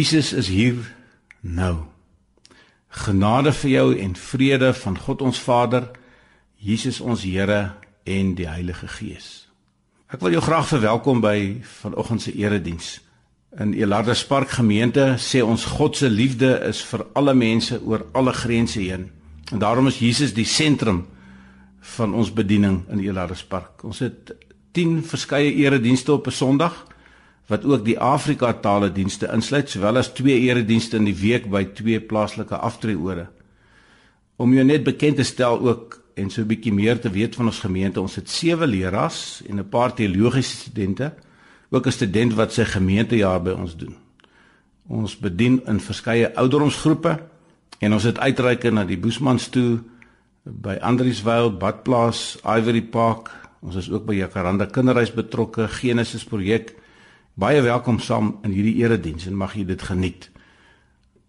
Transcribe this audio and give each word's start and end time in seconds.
Jesus 0.00 0.32
is 0.32 0.48
hier 0.48 0.78
nou. 1.40 1.82
Genade 2.88 3.50
vir 3.52 3.70
jou 3.70 3.88
en 4.00 4.14
vrede 4.16 4.70
van 4.74 4.94
God 4.96 5.20
ons 5.20 5.40
Vader, 5.44 5.90
Jesus 6.56 7.02
ons 7.04 7.20
Here 7.28 7.74
en 8.08 8.30
die 8.38 8.46
Heilige 8.48 8.88
Gees. 8.88 9.26
Ek 10.08 10.22
wil 10.24 10.32
jou 10.38 10.40
graag 10.46 10.70
verwelkom 10.70 11.20
by 11.20 11.36
vanoggend 11.82 12.24
se 12.24 12.32
erediens. 12.32 12.88
In 13.60 13.74
Elardus 13.76 14.24
Park 14.24 14.54
gemeente 14.56 15.18
sê 15.20 15.42
ons 15.44 15.68
God 15.68 16.00
se 16.00 16.08
liefde 16.08 16.54
is 16.70 16.80
vir 16.88 17.04
alle 17.12 17.36
mense 17.36 17.76
oor 17.84 18.06
alle 18.16 18.32
grense 18.32 18.80
heen. 18.80 19.10
En 19.52 19.60
daarom 19.60 19.92
is 19.92 20.00
Jesus 20.00 20.32
die 20.32 20.48
sentrum 20.48 21.02
van 21.98 22.16
ons 22.16 22.32
bediening 22.32 22.86
in 22.88 23.04
Elardus 23.04 23.44
Park. 23.44 23.84
Ons 23.84 24.00
het 24.00 24.32
10 24.72 25.02
verskeie 25.04 25.52
eredienste 25.60 26.16
op 26.16 26.32
'n 26.32 26.38
Sondag 26.40 26.86
wat 27.50 27.64
ook 27.66 27.84
die 27.84 27.98
Afrika 27.98 28.52
tale 28.62 28.92
dienste 28.94 29.28
insluit 29.34 29.70
sowel 29.70 29.98
as 29.98 30.12
twee 30.14 30.38
eredienste 30.46 31.00
in 31.00 31.08
die 31.08 31.16
week 31.18 31.48
by 31.50 31.64
twee 31.74 31.98
plaaslike 32.00 32.54
aftreeore. 32.54 33.26
Om 34.40 34.54
jou 34.54 34.64
net 34.64 34.86
bekend 34.86 35.18
te 35.18 35.26
stel 35.26 35.58
ook 35.66 35.98
en 36.14 36.30
so 36.30 36.42
'n 36.42 36.46
bietjie 36.46 36.72
meer 36.72 37.00
te 37.00 37.10
weet 37.10 37.34
van 37.34 37.46
ons 37.46 37.58
gemeente, 37.58 38.00
ons 38.00 38.14
het 38.14 38.28
sewe 38.28 38.66
leraars 38.66 39.42
en 39.48 39.58
'n 39.58 39.68
paar 39.68 39.94
teologiese 39.94 40.56
studente, 40.56 41.12
ook 41.70 41.86
'n 41.86 41.92
student 41.92 42.34
wat 42.34 42.52
sy 42.52 42.64
gemeentejaar 42.64 43.42
by 43.42 43.50
ons 43.50 43.76
doen. 43.76 43.96
Ons 44.88 45.18
bedien 45.18 45.62
in 45.66 45.80
verskeie 45.80 46.34
ouderdomsgroepe 46.36 47.18
en 47.78 47.92
ons 47.92 48.02
het 48.02 48.18
uitreike 48.18 48.70
na 48.70 48.84
die 48.84 48.98
Boesmans 48.98 49.48
toe 49.48 49.80
by 50.44 50.78
Andriesville, 50.80 51.50
Badplaas, 51.50 52.38
Ivory 52.44 52.82
Park. 52.82 53.30
Ons 53.60 53.76
is 53.76 53.90
ook 53.90 54.06
by 54.06 54.14
Jacaranda 54.14 54.66
Kinderhuis 54.66 55.12
betrokke, 55.12 55.68
Genesis 55.68 56.24
projek 56.24 56.79
Baie 57.38 57.62
welkom 57.62 58.00
saam 58.02 58.38
in 58.42 58.50
hierdie 58.50 58.80
erediens 58.82 59.26
en 59.26 59.36
mag 59.38 59.54
jy 59.54 59.64
dit 59.68 59.82
geniet. 59.82 60.26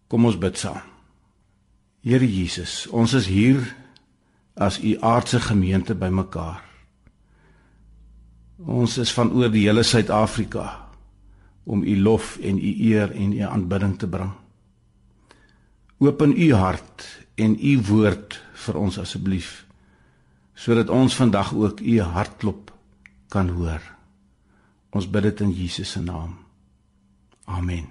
Kom 0.10 0.26
ons 0.26 0.38
bid 0.38 0.58
saam. 0.58 0.82
Here 2.02 2.26
Jesus, 2.26 2.88
ons 2.90 3.14
is 3.14 3.28
hier 3.30 3.62
as 4.58 4.80
u 4.82 4.96
aardse 4.98 5.40
gemeente 5.46 5.94
bymekaar. 5.96 6.64
Ons 8.66 8.98
is 8.98 9.14
van 9.14 9.30
oor 9.38 9.54
die 9.54 9.68
hele 9.68 9.84
Suid-Afrika 9.86 10.66
om 11.70 11.84
u 11.86 11.96
lof 12.02 12.38
en 12.42 12.58
u 12.58 12.74
eer 12.90 13.14
en 13.14 13.34
u 13.38 13.46
aanbidding 13.46 13.98
te 14.02 14.10
bring. 14.10 14.34
Open 16.02 16.34
u 16.34 16.54
hart 16.58 17.06
en 17.38 17.54
u 17.54 17.78
woord 17.86 18.42
vir 18.66 18.78
ons 18.78 18.98
asseblief 18.98 19.60
sodat 20.62 20.92
ons 20.94 21.16
vandag 21.18 21.56
ook 21.58 21.80
u 21.82 21.96
hartklop 22.02 22.70
kan 23.34 23.48
hoor. 23.50 23.82
Ons 24.92 25.08
bid 25.08 25.24
dit 25.24 25.42
in 25.42 25.52
Jesus 25.56 25.92
se 25.92 26.02
naam. 26.04 26.36
Amen. 27.46 27.88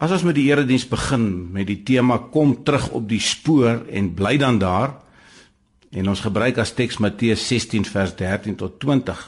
As 0.00 0.12
ons 0.16 0.24
met 0.24 0.34
die 0.34 0.48
erediens 0.48 0.86
begin 0.88 1.52
met 1.52 1.68
die 1.68 1.82
tema 1.84 2.16
kom 2.32 2.54
terug 2.64 2.88
op 2.96 3.08
die 3.08 3.20
spoor 3.20 3.84
en 3.92 4.14
bly 4.16 4.38
dan 4.40 4.58
daar 4.58 4.96
en 5.90 6.08
ons 6.08 6.22
gebruik 6.24 6.58
as 6.62 6.72
teks 6.72 7.00
Matteus 7.04 7.44
16 7.48 7.84
vers 7.84 8.14
13 8.16 8.56
tot 8.56 8.78
20 8.80 9.20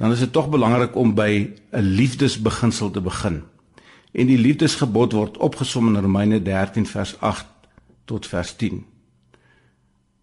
dan 0.00 0.14
is 0.14 0.22
dit 0.24 0.32
tog 0.32 0.48
belangrik 0.48 0.96
om 0.96 1.12
by 1.14 1.52
'n 1.72 1.84
liefdesbeginsel 1.84 2.90
te 2.90 3.00
begin. 3.00 3.42
En 4.12 4.26
die 4.26 4.38
liefdesgebod 4.38 5.12
word 5.12 5.36
opgesom 5.38 5.88
in 5.88 6.00
Romeine 6.00 6.42
13 6.42 6.86
vers 6.86 7.20
8 7.20 7.46
tot 8.04 8.26
vers 8.26 8.56
10. 8.56 8.86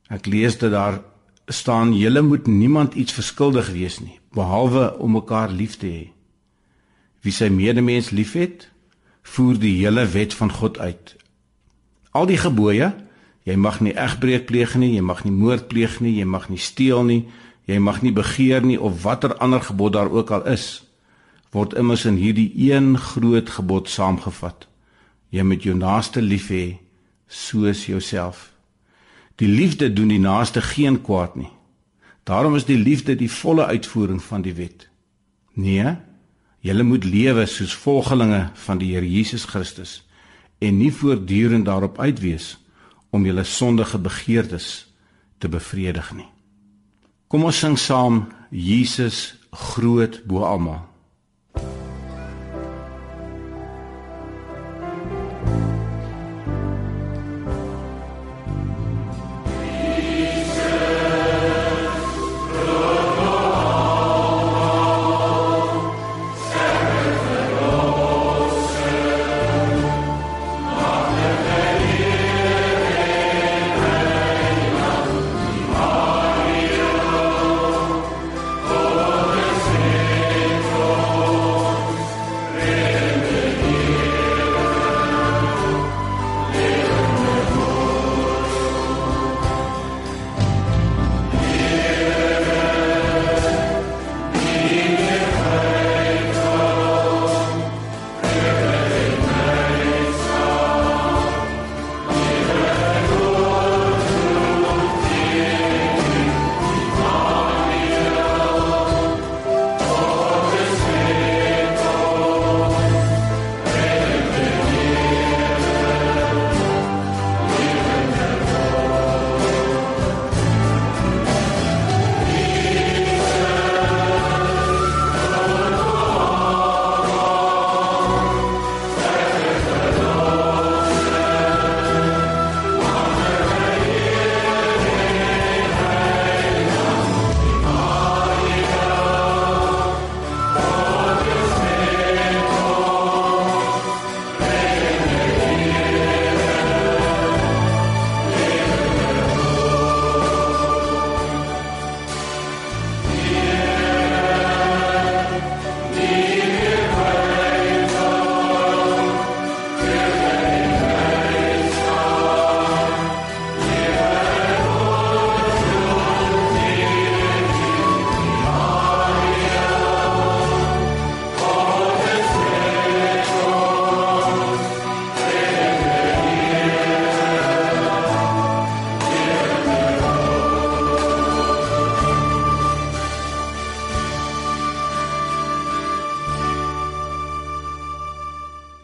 Ek 0.09 0.25
lees 0.25 0.57
dit 0.57 0.71
daar 0.71 1.03
staan 1.47 1.93
julle 1.95 2.21
moet 2.21 2.47
niemand 2.47 2.93
iets 2.93 3.13
verskuldig 3.13 3.71
wees 3.71 3.99
nie 3.99 4.19
behalwe 4.37 4.97
om 4.99 5.15
mekaar 5.17 5.49
lief 5.49 5.77
te 5.81 5.87
hê. 5.89 6.05
Wie 7.25 7.33
sy 7.33 7.47
medemens 7.49 8.11
liefhet, 8.13 8.67
voer 9.23 9.57
die 9.59 9.73
hele 9.79 10.05
wet 10.13 10.35
van 10.37 10.51
God 10.53 10.77
uit. 10.77 11.15
Al 12.11 12.27
die 12.29 12.37
gebooie, 12.37 12.91
jy 13.47 13.55
mag 13.55 13.79
nie 13.81 13.95
egbreek 13.95 14.45
pleeg 14.49 14.75
nie, 14.79 14.93
jy 14.95 15.03
mag 15.03 15.23
nie 15.25 15.33
moord 15.33 15.67
pleeg 15.71 15.99
nie, 16.03 16.13
jy 16.19 16.27
mag 16.27 16.47
nie 16.51 16.61
steel 16.61 17.03
nie, 17.07 17.23
jy 17.67 17.79
mag 17.83 18.01
nie 18.03 18.13
begeer 18.15 18.63
nie 18.63 18.77
of 18.79 19.01
watter 19.03 19.35
ander 19.43 19.63
gebod 19.63 19.95
daar 19.97 20.11
ook 20.11 20.31
al 20.31 20.45
is, 20.51 20.83
word 21.55 21.73
immers 21.79 22.05
in 22.05 22.19
hierdie 22.19 22.51
een 22.69 22.95
groot 22.99 23.49
gebod 23.57 23.89
saamgevat. 23.89 24.67
Jy 25.31 25.43
moet 25.43 25.63
jou 25.63 25.75
naaste 25.75 26.21
lief 26.21 26.51
hê 26.51 26.77
soos 27.27 27.87
jouself. 27.87 28.51
Die 29.37 29.47
liefde 29.47 29.93
doen 29.93 30.09
die 30.09 30.21
naaste 30.21 30.61
geen 30.61 31.01
kwaad 31.01 31.35
nie. 31.35 31.51
Daarom 32.25 32.55
is 32.55 32.65
die 32.65 32.77
liefde 32.77 33.15
die 33.15 33.31
volle 33.31 33.65
uitvoering 33.65 34.21
van 34.23 34.41
die 34.41 34.53
wet. 34.57 34.89
Nee, 35.53 35.95
julle 36.59 36.83
moet 36.83 37.05
lewe 37.05 37.45
soos 37.45 37.75
volgelinge 37.77 38.49
van 38.65 38.81
die 38.81 38.93
Here 38.95 39.07
Jesus 39.07 39.45
Christus 39.45 40.01
en 40.57 40.77
nie 40.77 40.91
voortdurend 40.91 41.65
daarop 41.65 41.99
uit 41.99 42.19
wees 42.19 42.57
om 43.09 43.25
julle 43.25 43.43
sondige 43.43 43.97
begeertes 44.01 44.87
te 45.37 45.49
bevredig 45.49 46.11
nie. 46.17 46.27
Kom 47.27 47.45
ons 47.45 47.59
sing 47.59 47.77
saam 47.77 48.25
Jesus 48.49 49.37
groot 49.51 50.21
bo 50.25 50.43
almal. 50.47 50.81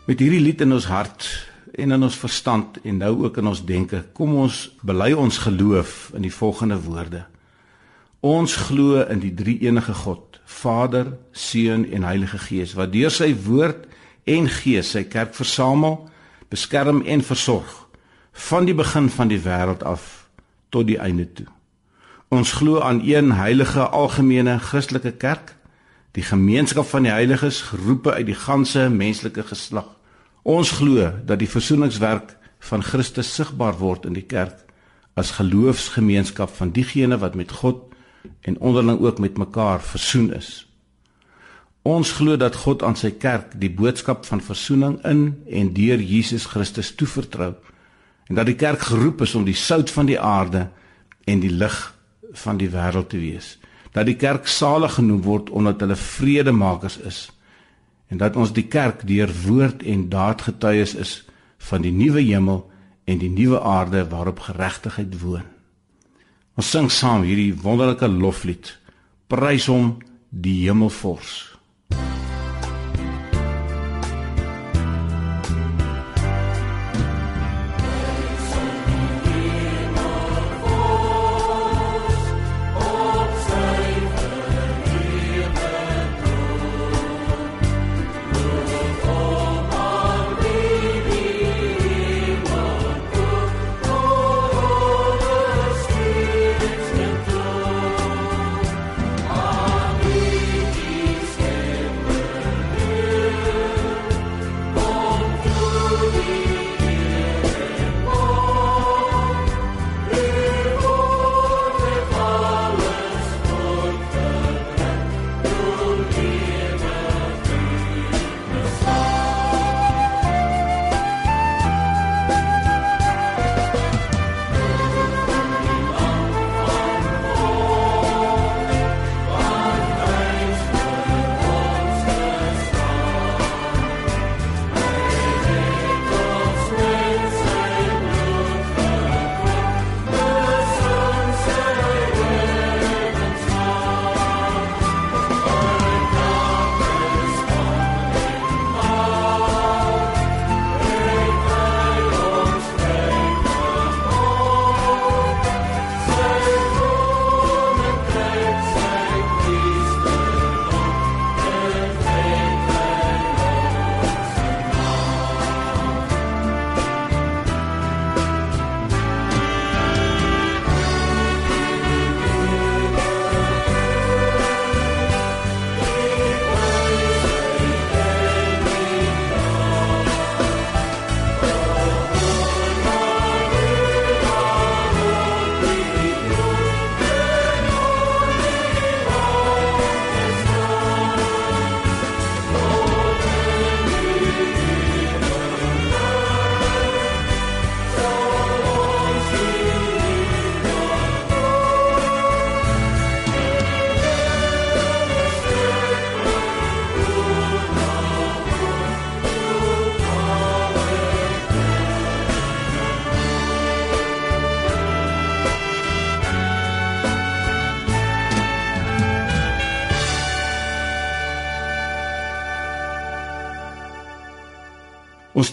Met 0.04 0.20
hierdie 0.20 0.42
lied 0.44 0.60
in 0.60 0.76
ons 0.76 0.90
hart 0.92 1.24
en 1.80 1.96
in 1.96 2.04
ons 2.04 2.16
verstand 2.20 2.76
en 2.84 2.98
nou 3.00 3.14
ook 3.22 3.38
in 3.40 3.48
ons 3.48 3.62
denke, 3.64 4.02
kom 4.12 4.34
ons 4.36 4.66
bely 4.84 5.14
ons 5.16 5.38
geloof 5.46 6.10
in 6.18 6.26
die 6.26 6.34
volgende 6.34 6.76
woorde. 6.84 7.22
Ons 8.20 8.58
glo 8.68 9.00
in 9.08 9.22
die 9.24 9.32
drie-enige 9.32 9.96
God, 10.02 10.42
Vader, 10.44 11.14
Seun 11.32 11.86
en 11.88 12.04
Heilige 12.04 12.42
Gees, 12.50 12.76
wat 12.76 12.92
deur 12.92 13.16
sy 13.16 13.32
woord 13.46 13.88
en 14.28 14.52
gees 14.52 14.92
sy 14.92 15.06
kerk 15.08 15.32
versamel, 15.40 16.02
beskerm 16.52 17.00
en 17.08 17.24
versorg 17.24 17.72
van 18.50 18.68
die 18.68 18.76
begin 18.76 19.08
van 19.08 19.32
die 19.32 19.40
wêreld 19.40 19.88
af 19.88 20.28
tot 20.76 20.90
die 20.92 21.00
einde 21.00 21.30
toe. 21.32 21.48
Ons 22.28 22.58
glo 22.60 22.84
aan 22.84 23.00
een 23.08 23.32
heilige 23.40 23.88
algemene 23.88 24.60
Christelike 24.60 25.16
kerk 25.16 25.56
die 26.14 26.24
gemeenskap 26.24 26.86
van 26.86 27.08
die 27.08 27.12
heiliges 27.12 27.62
geroepe 27.72 28.14
uit 28.14 28.28
die 28.30 28.38
ganse 28.38 28.86
menslike 28.90 29.44
geslag. 29.50 29.88
Ons 30.44 30.76
glo 30.78 31.10
dat 31.26 31.40
die 31.42 31.50
versoeningswerk 31.50 32.36
van 32.70 32.84
Christus 32.86 33.32
sigbaar 33.34 33.80
word 33.80 34.06
in 34.06 34.14
die 34.14 34.28
kerk 34.28 34.62
as 35.18 35.34
geloofsgemeenskap 35.40 36.54
van 36.58 36.74
diegene 36.76 37.18
wat 37.22 37.36
met 37.36 37.52
God 37.62 37.90
en 38.42 38.60
onderling 38.60 39.02
ook 39.02 39.20
met 39.20 39.38
mekaar 39.38 39.82
versoen 39.82 40.32
is. 40.34 40.68
Ons 41.84 42.14
glo 42.16 42.38
dat 42.38 42.56
God 42.56 42.84
aan 42.84 42.96
sy 42.96 43.12
kerk 43.20 43.58
die 43.60 43.72
boodskap 43.74 44.26
van 44.26 44.42
versoening 44.42 45.00
in 45.10 45.26
en 45.50 45.74
deur 45.74 46.00
Jesus 46.00 46.46
Christus 46.54 46.94
toevertrou 46.96 47.54
en 48.30 48.38
dat 48.38 48.48
die 48.48 48.56
kerk 48.56 48.86
geroep 48.88 49.26
is 49.26 49.36
om 49.36 49.44
die 49.50 49.58
sout 49.58 49.92
van 49.92 50.08
die 50.08 50.20
aarde 50.20 50.70
en 51.26 51.42
die 51.44 51.52
lig 51.52 51.76
van 52.46 52.58
die 52.62 52.70
wêreld 52.72 53.10
te 53.12 53.20
wees 53.20 53.58
dat 53.94 54.10
die 54.10 54.18
kerk 54.18 54.48
salig 54.50 54.98
genoem 54.98 55.22
word 55.22 55.50
omdat 55.54 55.82
hulle 55.86 55.98
vredemakers 56.00 56.98
is 56.98 57.28
en 58.10 58.20
dat 58.22 58.36
ons 58.38 58.54
die 58.54 58.68
kerk 58.70 59.08
deur 59.10 59.32
woord 59.46 59.84
en 59.90 60.10
daad 60.10 60.42
getuies 60.46 60.94
is 60.96 61.14
van 61.70 61.82
die 61.82 61.94
nuwe 61.94 62.22
hemel 62.22 62.62
en 63.10 63.18
die 63.18 63.30
nuwe 63.30 63.62
aarde 63.62 64.04
waarop 64.10 64.40
geregtigheid 64.46 65.16
woon. 65.22 65.48
Ons 66.54 66.70
sing 66.70 66.92
saam 66.92 67.24
hierdie 67.26 67.56
wonderlike 67.64 68.08
loflied. 68.08 68.76
Prys 69.28 69.66
hom 69.72 69.98
die 70.30 70.68
Hemelvors. 70.68 71.53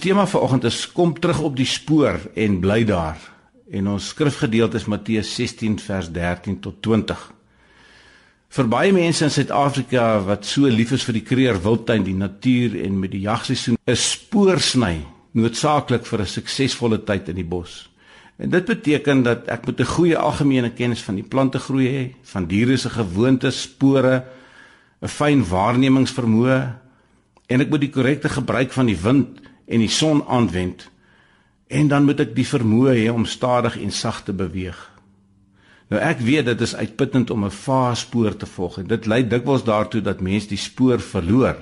Tema 0.01 0.27
vanoggend 0.27 0.65
is 0.65 0.87
kom 0.93 1.13
terug 1.21 1.41
op 1.45 1.57
die 1.57 1.69
spoor 1.69 2.17
en 2.35 2.61
bly 2.61 2.85
daar. 2.89 3.21
En 3.71 3.89
ons 3.93 4.09
skrifgedeelte 4.09 4.81
is 4.81 4.89
Matteus 4.89 5.35
16 5.35 5.77
vers 5.79 6.09
13 6.11 6.57
tot 6.65 6.81
20. 6.83 7.21
Vir 8.51 8.67
baie 8.67 8.93
mense 8.93 9.23
in 9.25 9.31
Suid-Afrika 9.31 10.07
wat 10.27 10.49
so 10.49 10.67
lief 10.67 10.95
is 10.97 11.05
vir 11.07 11.21
die 11.21 11.27
kreer 11.27 11.61
wildtuin, 11.63 12.03
die 12.07 12.17
natuur 12.17 12.79
en 12.81 12.97
met 12.99 13.13
die 13.13 13.23
jagseisoen, 13.27 13.79
is 13.87 14.07
spoorsny 14.17 15.05
noodsaaklik 15.39 16.09
vir 16.09 16.21
'n 16.21 16.27
suksesvolle 16.27 17.05
tyd 17.05 17.29
in 17.29 17.37
die 17.37 17.47
bos. 17.47 17.89
En 18.39 18.51
dit 18.51 18.65
beteken 18.65 19.23
dat 19.23 19.49
ek 19.49 19.67
moet 19.67 19.81
'n 19.81 19.95
goeie 19.95 20.17
algemene 20.17 20.71
kennis 20.71 21.03
van 21.03 21.15
die 21.15 21.29
plante 21.29 21.59
groei 21.59 21.89
hê, 21.89 22.15
van 22.23 22.47
diere 22.47 22.77
se 22.77 22.91
gewoontes, 22.91 23.63
spore, 23.63 24.25
'n 25.03 25.09
fyn 25.09 25.45
waarnemingsvermoë 25.45 26.73
en 27.47 27.61
ek 27.61 27.71
moet 27.71 27.81
die 27.81 27.91
korrekte 27.91 28.29
gebruik 28.29 28.73
van 28.73 28.87
die 28.87 28.97
wind 28.97 29.50
en 29.71 29.83
die 29.83 29.93
son 29.93 30.25
aanwend 30.27 30.89
en 31.71 31.89
dan 31.89 32.05
moet 32.05 32.21
ek 32.25 32.33
die 32.35 32.47
vermoë 32.47 32.97
hê 32.99 33.11
om 33.13 33.29
stadig 33.31 33.77
en 33.79 33.93
sag 33.95 34.25
te 34.27 34.35
beweeg. 34.35 34.79
Nou 35.91 36.01
ek 36.03 36.23
weet 36.27 36.49
dit 36.51 36.63
is 36.67 36.75
uitputtend 36.75 37.31
om 37.31 37.45
'n 37.47 37.55
vaar 37.55 37.97
spoor 37.97 38.37
te 38.37 38.47
volg 38.47 38.79
en 38.79 38.87
dit 38.87 39.07
lei 39.07 39.23
dikwels 39.27 39.65
daartoe 39.65 40.01
dat 40.01 40.21
mense 40.21 40.49
die 40.49 40.59
spoor 40.59 41.01
verloor. 41.01 41.57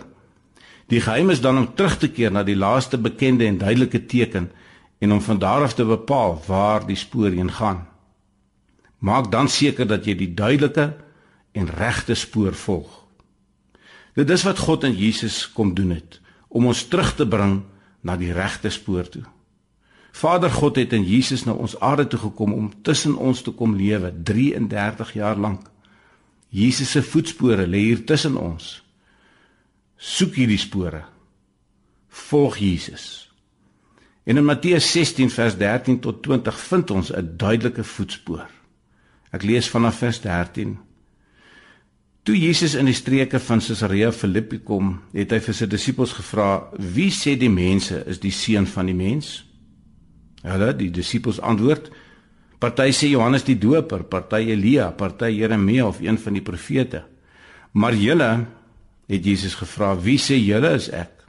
Die 0.89 1.01
geheim 1.01 1.31
is 1.31 1.41
dan 1.41 1.59
om 1.59 1.75
terug 1.75 1.99
te 1.99 2.09
keer 2.09 2.33
na 2.33 2.43
die 2.43 2.57
laaste 2.57 2.99
bekende 2.99 3.45
en 3.45 3.59
duidelike 3.59 4.07
teken 4.07 4.51
en 4.99 5.13
om 5.13 5.21
van 5.21 5.39
daar 5.39 5.63
af 5.63 5.75
te 5.75 5.85
bepaal 5.85 6.43
waar 6.47 6.87
die 6.87 6.97
spoor 6.97 7.31
heen 7.31 7.53
gaan. 7.53 7.87
Maak 8.99 9.31
dan 9.31 9.49
seker 9.49 9.87
dat 9.87 10.05
jy 10.05 10.15
die 10.15 10.35
duidelike 10.35 10.97
en 11.53 11.69
regte 11.71 12.15
spoor 12.15 12.55
volg. 12.55 13.05
Dit 14.15 14.31
is 14.31 14.43
wat 14.43 14.59
God 14.59 14.85
in 14.85 14.97
Jesus 14.97 15.53
kom 15.53 15.75
doen 15.75 15.91
het 15.91 16.21
om 16.49 16.67
ons 16.67 16.89
terug 16.89 17.15
te 17.15 17.27
bring 17.29 17.63
na 18.01 18.17
die 18.17 18.33
regte 18.33 18.71
spoor 18.71 19.09
toe. 19.09 19.25
Vader 20.13 20.51
God 20.51 20.77
het 20.77 20.93
in 20.93 21.05
Jesus 21.05 21.45
na 21.45 21.53
ons 21.53 21.77
aarde 21.81 22.07
toe 22.07 22.19
gekom 22.19 22.53
om 22.53 22.73
tussen 22.83 23.17
ons 23.17 23.43
te 23.43 23.51
kom 23.51 23.77
lewe 23.77 24.13
33 24.23 25.13
jaar 25.13 25.37
lank. 25.37 25.69
Jesus 26.49 26.91
se 26.91 27.03
voetspore 27.03 27.67
lê 27.67 27.79
hier 27.91 28.05
tussen 28.05 28.37
ons. 28.37 28.83
Soek 29.97 30.35
hierdie 30.35 30.59
spore. 30.59 31.05
volg 32.19 32.57
Jesus. 32.57 33.31
En 34.25 34.37
in 34.37 34.45
Matteus 34.45 34.91
16 34.93 35.31
vers 35.31 35.57
13 35.57 36.01
tot 36.01 36.23
20 36.23 36.59
vind 36.61 36.91
ons 36.91 37.13
'n 37.13 37.35
duidelike 37.37 37.85
voetspoor. 37.85 38.47
Ek 39.31 39.43
lees 39.43 39.69
vanaf 39.69 39.99
vers 39.99 40.21
13. 40.21 40.79
Toe 42.29 42.37
Jesus 42.37 42.75
in 42.77 42.85
die 42.85 42.93
streke 42.93 43.39
van 43.41 43.63
Caesarea 43.65 44.11
Philippi 44.13 44.59
kom, 44.61 44.91
het 45.17 45.31
hy 45.33 45.39
vir 45.41 45.55
sy 45.57 45.65
disippels 45.65 46.11
gevra: 46.13 46.69
"Wie 46.77 47.09
sê 47.09 47.39
die 47.41 47.49
mense 47.49 48.03
is 48.05 48.21
die 48.21 48.33
seun 48.37 48.67
van 48.69 48.91
die 48.91 48.97
mens?" 48.99 49.47
Hulle, 50.43 50.75
die 50.77 50.91
disippels 50.93 51.41
antwoord: 51.41 51.89
"Party 52.61 52.93
sê 52.93 53.09
Johannes 53.09 53.47
die 53.49 53.57
Doper, 53.57 54.05
party 54.05 54.53
Elia, 54.53 54.91
party 54.91 55.31
Jeremia 55.39 55.87
of 55.87 56.03
een 56.05 56.19
van 56.19 56.37
die 56.37 56.43
profete." 56.43 57.03
Maar 57.73 57.95
julle 57.95 58.47
het 59.09 59.25
Jesus 59.25 59.55
gevra: 59.55 59.97
"Wie 59.97 60.19
sê 60.19 60.37
julle 60.37 60.75
is 60.77 60.91
ek?" 60.91 61.25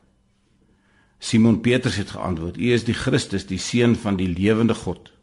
Simon 1.19 1.61
Petrus 1.61 1.95
het 1.95 2.09
geantwoord: 2.09 2.57
"U 2.57 2.73
is 2.73 2.83
die 2.83 2.93
Christus, 2.93 3.45
die 3.45 3.57
seun 3.57 3.95
van 3.95 4.17
die 4.17 4.27
lewende 4.27 4.75
God." 4.75 5.13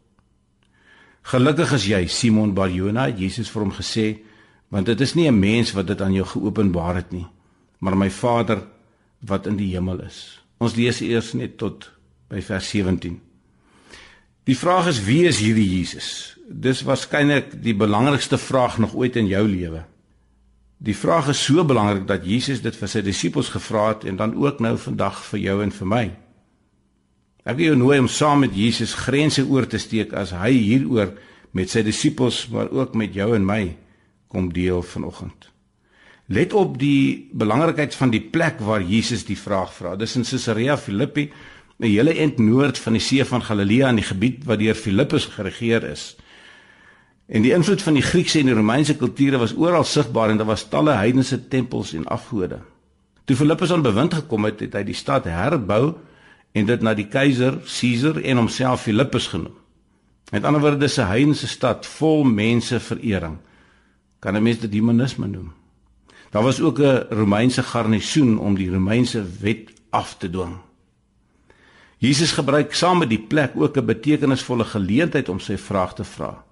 Gelukkig 1.21 1.71
is 1.73 1.85
jy, 1.85 2.07
Simon 2.07 2.53
Barjona, 2.53 3.09
Jesus 3.09 3.49
vir 3.49 3.61
hom 3.61 3.71
gesê, 3.71 4.17
want 4.73 4.85
dit 4.85 5.01
is 5.01 5.13
nie 5.13 5.27
'n 5.27 5.39
mens 5.39 5.71
wat 5.71 5.87
dit 5.87 6.01
aan 6.01 6.13
jou 6.13 6.25
geopenbaar 6.25 6.95
het 6.95 7.11
nie, 7.11 7.27
maar 7.79 7.97
my 7.97 8.09
Vader 8.09 8.63
wat 9.19 9.47
in 9.47 9.55
die 9.55 9.73
hemel 9.73 10.01
is. 10.01 10.43
Ons 10.57 10.75
lees 10.75 11.01
eers 11.01 11.33
net 11.33 11.57
tot 11.57 11.91
by 12.29 12.41
vers 12.41 12.69
17. 12.69 13.21
Die 14.43 14.57
vraag 14.57 14.87
is 14.87 15.03
wie 15.03 15.25
is 15.27 15.39
hierdie 15.39 15.67
Jesus? 15.77 16.37
Dis 16.47 16.81
waarskynlik 16.81 17.63
die 17.63 17.75
belangrikste 17.75 18.37
vraag 18.37 18.77
nog 18.77 18.93
ooit 18.95 19.15
in 19.15 19.27
jou 19.27 19.47
lewe. 19.47 19.85
Die 20.77 20.95
vraag 20.95 21.27
is 21.27 21.43
so 21.43 21.65
belangrik 21.65 22.07
dat 22.07 22.25
Jesus 22.25 22.61
dit 22.61 22.75
vir 22.75 22.87
sy 22.87 23.01
disippels 23.01 23.49
gevra 23.49 23.87
het 23.87 24.03
en 24.03 24.15
dan 24.15 24.35
ook 24.35 24.59
nou 24.59 24.77
vandag 24.77 25.23
vir 25.31 25.39
jou 25.39 25.63
en 25.63 25.71
vir 25.71 25.87
my. 25.87 26.05
Ek 27.43 27.57
wil 27.57 27.65
jou 27.65 27.75
nooi 27.75 27.99
om 27.99 28.07
saam 28.07 28.39
met 28.39 28.55
Jesus 28.55 28.93
grense 28.93 29.43
oor 29.47 29.67
te 29.67 29.77
steek 29.77 30.13
as 30.13 30.31
hy 30.31 30.51
hieroor 30.51 31.15
met 31.51 31.69
sy 31.69 31.81
disippels 31.81 32.47
maar 32.51 32.69
ook 32.71 32.95
met 32.95 33.13
jou 33.13 33.33
en 33.35 33.45
my 33.45 33.75
kom 34.27 34.53
deel 34.53 34.81
vanoggend. 34.83 35.51
Let 36.27 36.53
op 36.53 36.75
die 36.79 37.29
belangrikheid 37.31 37.95
van 37.95 38.11
die 38.11 38.21
plek 38.21 38.59
waar 38.59 38.83
Jesus 38.83 39.23
die 39.25 39.37
vraag 39.39 39.71
vra. 39.73 39.95
Dis 39.95 40.15
in 40.15 40.25
Caesarea 40.27 40.77
Philippi, 40.77 41.31
'n 41.79 41.85
hele 41.85 42.13
ent 42.13 42.37
noord 42.37 42.77
van 42.77 42.93
die 42.93 43.01
see 43.01 43.25
van 43.25 43.43
Galilea 43.43 43.89
in 43.89 43.95
die 43.95 44.03
gebied 44.03 44.43
wat 44.43 44.59
deur 44.59 44.75
Filippus 44.75 45.25
geregeer 45.25 45.83
is. 45.83 46.15
En 47.27 47.41
die 47.41 47.53
invloed 47.53 47.81
van 47.81 47.93
die 47.93 48.03
Griekse 48.03 48.39
en 48.39 48.45
die 48.45 48.55
Romeinse 48.55 48.95
kulture 48.95 49.37
was 49.37 49.53
oral 49.55 49.83
sigbaar 49.83 50.29
en 50.29 50.37
daar 50.37 50.47
was 50.47 50.69
talle 50.69 50.91
heidense 50.91 51.47
tempels 51.47 51.93
en 51.93 52.05
afgode. 52.05 52.59
Toe 53.25 53.35
Filippus 53.35 53.71
aan 53.71 53.81
bewind 53.81 54.13
gekom 54.13 54.45
het, 54.45 54.59
het 54.59 54.73
hy 54.73 54.83
die 54.83 54.95
stad 54.95 55.23
herbou 55.23 55.95
en 56.51 56.65
dit 56.65 56.81
na 56.81 56.93
die 56.93 57.07
keiser 57.07 57.59
Caesar 57.67 58.21
en 58.23 58.37
homself 58.37 58.81
Filippus 58.81 59.27
genoem. 59.27 59.55
Met 60.31 60.43
ander 60.43 60.61
woorde, 60.61 60.77
dis 60.77 60.97
'n 60.97 61.07
heidense 61.07 61.47
stad 61.47 61.85
vol 61.85 62.23
mense 62.23 62.79
verering. 62.79 63.37
Kan 64.19 64.35
'n 64.35 64.43
mens 64.43 64.59
dit 64.59 64.73
humanisme 64.73 65.27
noem? 65.27 65.53
Daar 66.29 66.43
was 66.43 66.61
ook 66.61 66.79
'n 66.79 67.05
Romeinse 67.09 67.63
garnisoen 67.63 68.39
om 68.39 68.55
die 68.55 68.69
Romeinse 68.69 69.25
wet 69.39 69.71
af 69.89 70.17
te 70.17 70.29
dwing. 70.29 70.57
Jesus 71.97 72.31
gebruik 72.31 72.73
saam 72.73 72.97
met 72.97 73.09
die 73.09 73.25
plek 73.27 73.51
ook 73.55 73.77
'n 73.77 73.85
betekenisvolle 73.85 74.63
geleentheid 74.63 75.29
om 75.29 75.39
sy 75.39 75.57
vraag 75.57 75.93
te 75.93 76.03
vra. 76.03 76.43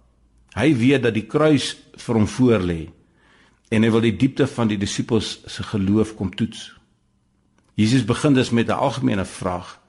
Hy 0.50 0.76
weet 0.76 1.04
dat 1.04 1.14
die 1.14 1.26
kruis 1.26 1.78
vir 1.96 2.16
hom 2.16 2.28
voorlê 2.28 2.90
en 3.70 3.84
hy 3.84 3.92
wil 3.92 4.02
die 4.02 4.16
diepte 4.16 4.48
van 4.48 4.68
die 4.68 4.78
disippels 4.78 5.42
se 5.46 5.64
geloof 5.64 6.16
kom 6.16 6.36
toets. 6.36 6.74
Jesus 7.74 8.06
begin 8.06 8.34
dus 8.34 8.50
met 8.50 8.68
'n 8.68 8.72
algemene 8.72 9.26
vraag 9.26 9.82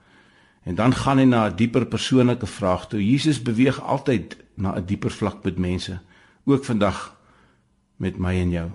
en 0.64 0.74
dan 0.74 0.94
gaan 0.94 1.18
hy 1.18 1.24
na 1.24 1.46
'n 1.46 1.56
dieper 1.56 1.86
persoonlike 1.86 2.46
vraag 2.46 2.88
toe. 2.88 3.10
Jesus 3.10 3.42
beweeg 3.42 3.80
altyd 3.80 4.36
na 4.54 4.76
'n 4.76 4.84
dieper 4.86 5.10
vlak 5.10 5.44
met 5.44 5.58
mense, 5.58 6.00
ook 6.44 6.64
vandag 6.64 7.15
met 7.96 8.18
my 8.18 8.34
en 8.40 8.50
jou. 8.50 8.70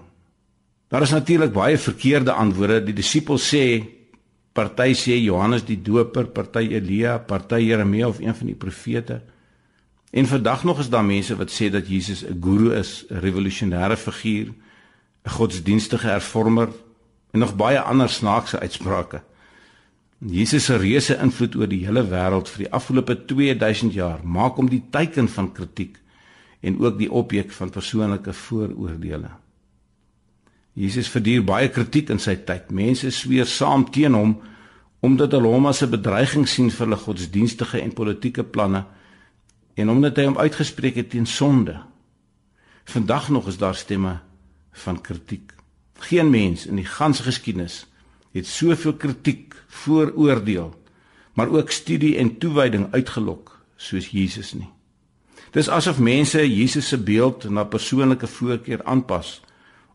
Daar 0.92 1.02
is 1.02 1.14
natuurlik 1.16 1.54
baie 1.54 1.78
verkeerde 1.78 2.32
antwoorde. 2.32 2.84
Die 2.84 2.96
disippels 2.96 3.46
sê 3.54 3.64
party 4.54 4.92
sê 4.98 5.16
Johannes 5.22 5.64
die 5.64 5.80
Doper, 5.82 6.28
party 6.28 6.66
Elia, 6.76 7.18
party 7.18 7.62
Jeremia 7.64 8.08
of 8.08 8.20
een 8.20 8.36
van 8.36 8.52
die 8.52 8.56
profete. 8.56 9.22
En 10.12 10.28
vandag 10.28 10.64
nog 10.64 10.80
is 10.80 10.90
daar 10.90 11.06
mense 11.06 11.36
wat 11.40 11.52
sê 11.52 11.70
dat 11.72 11.88
Jesus 11.88 12.26
'n 12.26 12.42
guru 12.44 12.76
is, 12.76 13.06
'n 13.10 13.20
revolusionêre 13.20 13.98
figuur, 13.98 14.48
'n 15.24 15.30
godsdienstige 15.30 16.08
hervormer 16.08 16.70
en 17.32 17.40
nog 17.40 17.56
baie 17.56 17.80
ander 17.80 18.10
snaakse 18.10 18.60
uitsprake. 18.60 19.22
Jesus 20.20 20.66
se 20.66 20.76
reuse 20.78 21.18
invloed 21.18 21.56
oor 21.56 21.68
die 21.68 21.86
hele 21.86 22.04
wêreld 22.04 22.50
vir 22.50 22.66
die 22.66 22.72
afgelope 22.72 23.16
2000 23.26 23.94
jaar 23.94 24.20
maak 24.24 24.56
hom 24.56 24.70
die 24.70 24.84
teiken 24.94 25.30
van 25.30 25.52
kritiek 25.52 25.98
en 26.62 26.80
ook 26.80 26.98
die 26.98 27.12
objek 27.12 27.52
van 27.52 27.70
persoonlike 27.70 28.34
vooroordeele. 28.34 29.30
Jesus 30.74 31.10
verduur 31.12 31.44
baie 31.44 31.70
kritiek 31.70 32.10
in 32.14 32.22
sy 32.22 32.38
tyd. 32.48 32.70
Mense 32.72 33.12
sweer 33.12 33.50
saam 33.50 33.88
teen 33.92 34.16
hom 34.16 34.38
omdat 35.02 35.34
hulle 35.34 35.50
hom 35.50 35.66
as 35.66 35.82
'n 35.82 35.90
bedreiging 35.90 36.48
sien 36.48 36.70
vir 36.70 36.86
hulle 36.86 36.98
godsdienstige 36.98 37.82
en 37.82 37.94
politieke 37.94 38.44
planne 38.44 38.86
en 39.76 39.90
omdat 39.90 40.18
hy 40.18 40.26
hom 40.26 40.38
uitgespreek 40.38 40.96
het 40.96 41.10
teen 41.10 41.26
sonde. 41.26 41.82
Vandag 42.86 43.30
nog 43.30 43.48
is 43.48 43.58
daar 43.58 43.76
stemme 43.76 44.20
van 44.72 45.02
kritiek. 45.02 45.54
Geen 46.00 46.30
mens 46.30 46.66
in 46.66 46.76
die 46.76 46.86
ganse 46.86 47.24
geskiedenis 47.24 47.88
het 48.32 48.48
soveel 48.48 48.94
kritiek, 48.94 49.56
vooroordeel, 49.68 50.76
maar 51.34 51.50
ook 51.50 51.72
studie 51.72 52.18
en 52.18 52.38
toewyding 52.38 52.94
uitgelok 52.94 53.66
soos 53.76 54.08
Jesus 54.08 54.54
nie. 54.54 54.70
Dis 55.52 55.70
asof 55.70 56.00
mense 56.00 56.40
Jesus 56.48 56.88
se 56.88 56.98
beeld 56.98 57.50
na 57.50 57.64
persoonlike 57.64 58.28
voorkeur 58.28 58.84
aanpas 58.84 59.42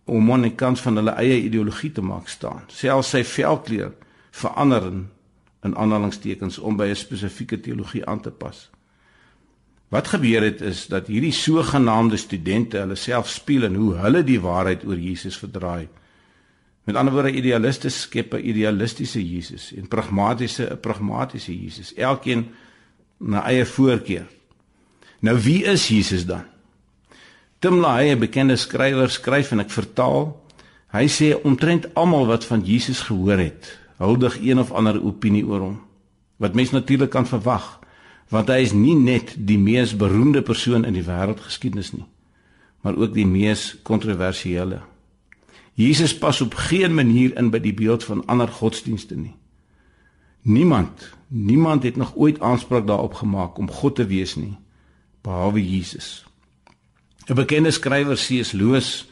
om 0.05 0.33
aan 0.33 0.45
die 0.47 0.55
kant 0.55 0.81
van 0.81 1.01
hulle 1.01 1.17
eie 1.17 1.41
ideologie 1.43 1.91
te 1.93 2.03
maak 2.05 2.29
staan. 2.29 2.67
Selfs 2.69 3.15
sy 3.15 3.25
velkleur 3.25 3.95
verander 4.37 4.91
in 5.65 5.77
aanhalingstekens 5.77 6.59
om 6.59 6.77
by 6.77 6.91
'n 6.93 6.97
spesifieke 6.97 7.61
teologie 7.61 8.05
aan 8.07 8.21
te 8.21 8.31
pas. 8.31 8.71
Wat 9.89 10.09
gebeur 10.09 10.43
het 10.43 10.61
is 10.61 10.87
dat 10.87 11.07
hierdie 11.07 11.33
sogenaamde 11.33 12.17
studente 12.17 12.79
hulle 12.79 12.95
self 12.95 13.29
speel 13.29 13.65
en 13.65 13.75
hoe 13.75 13.95
hulle 13.95 14.25
die 14.25 14.41
waarheid 14.41 14.85
oor 14.85 14.99
Jesus 14.99 15.39
verdraai. 15.39 15.89
Met 16.85 16.97
ander 16.97 17.15
woorde 17.15 17.33
idealiste 17.33 17.89
skep 17.89 18.35
'n 18.35 18.49
idealistiese 18.49 19.23
Jesus 19.23 19.73
en 19.73 19.89
pragmatiese 19.89 20.71
'n 20.71 20.81
pragmatiese 20.81 21.63
Jesus, 21.63 21.95
elkeen 21.95 22.47
na 23.19 23.45
eie 23.45 23.67
voorkeur. 23.67 24.27
Nou 25.21 25.39
wie 25.41 25.65
is 25.65 25.89
Jesus 25.89 26.27
dan? 26.27 26.45
Tim 27.59 27.81
LaHaye, 27.81 28.15
'n 28.15 28.19
bekende 28.19 28.57
skrywer, 28.57 29.11
skryf 29.11 29.51
en 29.51 29.61
ek 29.61 29.71
vertaal. 29.71 30.45
Hy 30.93 31.07
sê 31.09 31.35
omtrent 31.43 31.95
almal 31.95 32.27
wat 32.27 32.45
van 32.45 32.61
Jesus 32.65 33.01
gehoor 33.01 33.39
het, 33.39 33.79
huldig 33.97 34.39
een 34.41 34.59
of 34.59 34.73
ander 34.73 35.03
opinie 35.03 35.47
oor 35.47 35.61
hom. 35.61 35.81
Wat 36.37 36.55
mens 36.55 36.71
natuurlik 36.71 37.11
kan 37.11 37.27
verwag 37.27 37.81
want 38.33 38.51
hy 38.51 38.59
is 38.65 38.75
nie 38.75 38.97
net 38.99 39.35
die 39.37 39.59
mees 39.59 39.95
beroemde 39.99 40.43
persoon 40.43 40.87
in 40.89 40.97
die 40.97 41.07
wêreldgeskiedenis 41.07 41.93
nie 41.95 42.07
maar 42.87 42.99
ook 42.99 43.15
die 43.15 43.27
mees 43.27 43.75
kontroversiële 43.87 44.83
Jesus 45.77 46.15
pas 46.17 46.41
op 46.41 46.55
geen 46.69 46.95
manier 46.97 47.35
in 47.39 47.51
by 47.53 47.61
die 47.63 47.75
beeld 47.77 48.07
van 48.07 48.25
ander 48.31 48.51
godsdienste 48.51 49.19
nie 49.19 49.35
niemand 50.43 51.11
niemand 51.29 51.87
het 51.87 51.99
nog 51.99 52.15
ooit 52.17 52.41
aanspraak 52.41 52.87
daarop 52.87 53.15
gemaak 53.23 53.59
om 53.59 53.71
God 53.71 53.99
te 54.01 54.07
wees 54.11 54.37
nie 54.39 54.57
behalwe 55.27 55.63
Jesus 55.63 56.25
'n 57.27 57.35
bekende 57.35 57.71
skrywer 57.71 58.17
C.S. 58.17 58.53
Lewis 58.53 59.09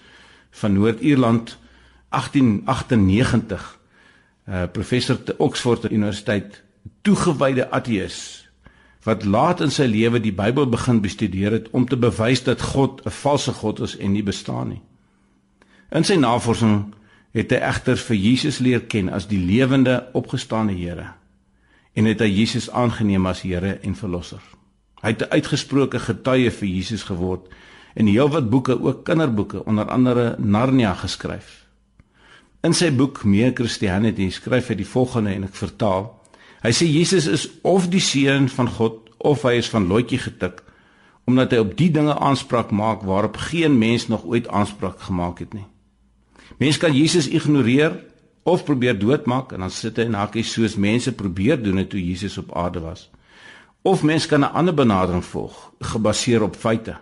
van 0.51 0.73
Noord-Ierland 0.73 1.59
1898 2.09 3.79
'n 4.47 4.53
uh, 4.53 4.63
professor 4.73 5.23
te 5.23 5.35
Oxford 5.39 5.91
Universiteit 5.91 6.63
toegewyde 7.03 7.71
ateïs 7.71 8.45
wat 9.05 9.25
laat 9.25 9.61
in 9.61 9.71
sy 9.71 9.85
lewe 9.85 10.21
die 10.21 10.33
Bybel 10.33 10.69
begin 10.69 11.01
bestudeer 11.05 11.53
het 11.53 11.69
om 11.71 11.85
te 11.89 11.97
bewys 11.97 12.43
dat 12.45 12.63
God 12.63 13.03
'n 13.05 13.11
valse 13.11 13.53
God 13.53 13.81
is 13.81 13.97
en 13.97 14.13
nie 14.13 14.23
bestaan 14.23 14.69
nie. 14.69 14.83
In 15.91 16.05
sy 16.05 16.15
navorsing 16.15 16.95
het 17.31 17.51
hy 17.51 17.57
egter 17.57 17.97
vir 17.97 18.17
Jesus 18.17 18.59
leer 18.59 18.81
ken 18.81 19.09
as 19.09 19.27
die 19.27 19.39
lewende 19.39 20.09
opgestane 20.13 20.73
Here 20.73 21.13
en 21.95 22.05
het 22.05 22.21
hy 22.21 22.31
Jesus 22.31 22.71
aangeneem 22.71 23.27
as 23.27 23.43
Here 23.43 23.79
en 23.83 23.95
verlosser. 23.95 24.54
Hy 25.05 25.13
het 25.13 25.23
'n 25.23 25.37
uitgesproke 25.37 25.99
getuie 26.01 26.51
vir 26.51 26.69
Jesus 26.69 27.03
geword 27.03 27.53
en 27.95 28.07
heelwat 28.07 28.51
boeke, 28.51 28.81
ook 28.81 29.05
kinderboeke, 29.05 29.65
onder 29.65 29.89
andere 29.89 30.35
Narnia 30.39 30.95
geskryf. 30.95 31.67
In 32.63 32.73
sy 32.73 32.91
boek 32.91 33.25
Meer 33.25 33.53
Christianity 33.55 34.31
skryf 34.31 34.69
hy 34.69 34.75
die 34.75 34.89
volgende 34.89 35.31
en 35.31 35.45
ek 35.45 35.55
vertaal: 35.55 36.21
Hy 36.63 36.73
sê 36.73 36.87
Jesus 36.89 37.27
is 37.27 37.49
of 37.63 37.89
die 37.93 38.01
seun 38.01 38.49
van 38.49 38.69
God 38.69 39.11
of 39.19 39.43
hy 39.43 39.59
is 39.61 39.69
van 39.69 39.87
lotjie 39.87 40.19
getik 40.19 40.63
omdat 41.25 41.55
hy 41.55 41.61
op 41.63 41.77
die 41.77 41.91
dinge 41.93 42.15
aanspraak 42.21 42.71
maak 42.71 43.05
waarop 43.09 43.37
geen 43.49 43.79
mens 43.79 44.09
nog 44.09 44.25
ooit 44.29 44.49
aanspraak 44.49 45.01
gemaak 45.01 45.39
het 45.41 45.55
nie. 45.57 45.65
Mens 46.61 46.77
kan 46.77 46.93
Jesus 46.93 47.29
ignoreer 47.29 47.97
of 48.45 48.65
probeer 48.65 48.99
doodmaak 48.99 49.53
en 49.53 49.65
dan 49.65 49.73
sit 49.73 49.97
hy 49.97 50.05
in 50.05 50.19
hakkies 50.19 50.53
soos 50.53 50.77
mense 50.77 51.15
probeer 51.17 51.63
doen 51.63 51.81
het 51.81 51.89
toe 51.91 52.01
Jesus 52.01 52.37
op 52.39 52.53
aarde 52.57 52.85
was. 52.85 53.09
Of 53.85 54.03
mens 54.03 54.27
kan 54.27 54.41
'n 54.41 54.53
ander 54.53 54.75
benadering 54.75 55.25
volg, 55.25 55.73
gebaseer 55.79 56.43
op 56.43 56.57
feite. 56.57 56.97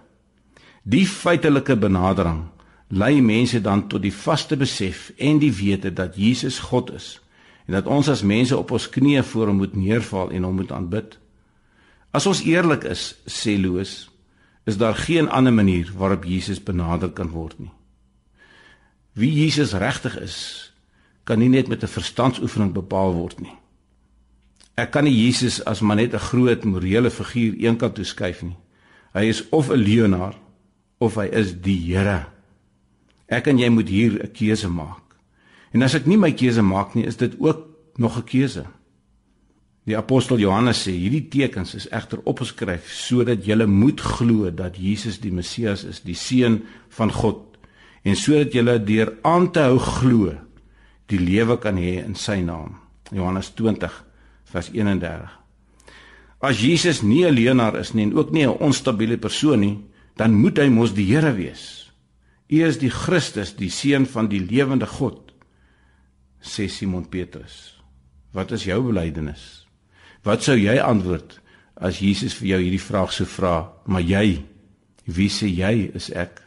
Die 0.83 1.07
feitelike 1.07 1.77
benadering 1.77 2.43
lei 2.89 3.21
mense 3.21 3.61
dan 3.61 3.89
tot 3.89 4.03
die 4.03 4.15
vaste 4.15 4.57
besef 4.57 5.13
en 5.17 5.39
die 5.39 5.53
wete 5.53 5.93
dat 5.93 6.17
Jesus 6.17 6.59
God 6.59 6.91
is 6.93 7.21
en 7.67 7.73
dat 7.73 7.87
ons 7.87 8.09
as 8.09 8.23
mense 8.23 8.57
op 8.57 8.71
ons 8.71 8.89
knieë 8.89 9.23
voor 9.23 9.47
hom 9.47 9.57
moet 9.57 9.77
neervaal 9.77 10.31
en 10.31 10.43
hom 10.43 10.55
moet 10.55 10.73
aanbid. 10.73 11.19
As 12.11 12.27
ons 12.27 12.43
eerlik 12.43 12.85
is, 12.85 13.15
sê 13.27 13.55
Loos, 13.61 14.11
is 14.65 14.77
daar 14.77 14.95
geen 14.95 15.31
ander 15.31 15.53
manier 15.53 15.93
waarop 15.97 16.25
Jesus 16.25 16.63
benader 16.63 17.11
kan 17.11 17.31
word 17.31 17.59
nie. 17.59 17.73
Wie 19.13 19.33
Jesus 19.33 19.73
regtig 19.73 20.19
is, 20.19 20.73
kan 21.25 21.39
nie 21.39 21.49
net 21.49 21.69
met 21.69 21.83
'n 21.83 21.95
verstandsoefening 21.95 22.73
bepaal 22.73 23.13
word 23.15 23.41
nie. 23.41 23.62
Ek 24.75 24.91
kan 24.95 25.05
nie 25.05 25.13
Jesus 25.13 25.61
as 25.69 25.81
maar 25.81 25.97
net 25.97 26.15
'n 26.15 26.19
groot 26.19 26.65
morele 26.65 27.11
figuur 27.11 27.55
eenkant 27.61 27.95
toe 27.95 28.05
skuif 28.05 28.43
nie. 28.43 28.57
Hy 29.15 29.25
is 29.29 29.49
of 29.51 29.71
'n 29.71 29.77
leienaar 29.77 30.35
of 30.99 31.15
hy 31.15 31.29
is 31.33 31.53
die 31.61 31.79
Here. 31.79 32.27
Ek 33.29 33.47
en 33.47 33.59
jy 33.59 33.69
moet 33.69 33.89
hier 33.89 34.23
'n 34.23 34.33
keuse 34.33 34.69
maak. 34.69 35.03
En 35.73 35.83
as 35.83 35.95
ek 35.95 36.07
nie 36.07 36.17
my 36.17 36.33
keuse 36.33 36.63
maak 36.63 36.95
nie, 36.95 37.07
is 37.07 37.17
dit 37.17 37.35
ook 37.39 37.67
nog 37.97 38.17
'n 38.17 38.25
keuse. 38.25 38.65
Die 39.85 39.97
apostel 39.97 40.39
Johannes 40.39 40.83
sê 40.87 40.93
hierdie 40.93 41.29
tekens 41.29 41.75
is 41.75 41.89
egter 41.89 42.21
opgeskryf 42.25 42.91
sodat 42.93 43.45
julle 43.45 43.67
moet 43.67 44.01
glo 44.01 44.51
dat 44.51 44.77
Jesus 44.77 45.19
die 45.21 45.33
Messias 45.33 45.85
is, 45.85 46.01
die 46.01 46.15
seun 46.15 46.63
van 46.89 47.11
God, 47.11 47.59
en 48.03 48.17
sodat 48.17 48.53
julle 48.53 48.85
deur 48.85 49.13
aan 49.23 49.51
te 49.51 49.61
hou 49.61 49.79
glo 49.79 50.35
die 51.07 51.19
lewe 51.19 51.59
kan 51.59 51.77
hê 51.77 52.05
in 52.05 52.15
sy 52.15 52.41
naam. 52.41 52.79
Johannes 53.11 53.51
20 53.55 54.05
vers 54.53 54.69
31. 54.73 55.31
As 56.43 56.61
Jesus 56.61 57.03
nie 57.03 57.25
'n 57.25 57.35
leenaar 57.35 57.79
is 57.79 57.93
nie 57.93 58.05
en 58.05 58.15
ook 58.15 58.31
nie 58.31 58.47
'n 58.47 58.59
onstabiele 58.59 59.19
persoon 59.19 59.61
nie, 59.61 59.79
dan 60.17 60.35
moet 60.35 60.59
hy 60.59 60.69
mos 60.69 60.95
die 60.95 61.07
Here 61.07 61.33
wees. 61.33 61.93
U 62.49 62.65
is 62.65 62.79
die 62.79 62.91
Christus, 62.91 63.55
die 63.57 63.71
seun 63.71 64.07
van 64.07 64.29
die 64.29 64.41
lewende 64.41 64.87
God, 64.87 65.33
sê 66.41 66.69
Simon 66.69 67.09
Petrus. 67.09 67.83
Wat 68.33 68.53
is 68.53 68.65
jou 68.65 68.83
belydenis? 68.83 69.67
Wat 70.23 70.43
sou 70.43 70.57
jy 70.57 70.79
antwoord 70.79 71.41
as 71.77 71.99
Jesus 71.99 72.35
vir 72.35 72.49
jou 72.49 72.61
hierdie 72.61 72.81
vraag 72.81 73.13
sou 73.13 73.27
vra? 73.27 73.73
Maar 73.87 74.03
jy, 74.03 74.45
wie 75.05 75.29
sê 75.29 75.47
jy 75.49 75.91
is 75.95 76.11
ek? 76.11 76.43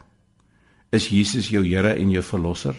Is 0.92 1.08
Jesus 1.08 1.48
jou 1.48 1.64
Here 1.64 1.94
en 1.94 2.10
jou 2.10 2.22
verlosser? 2.22 2.76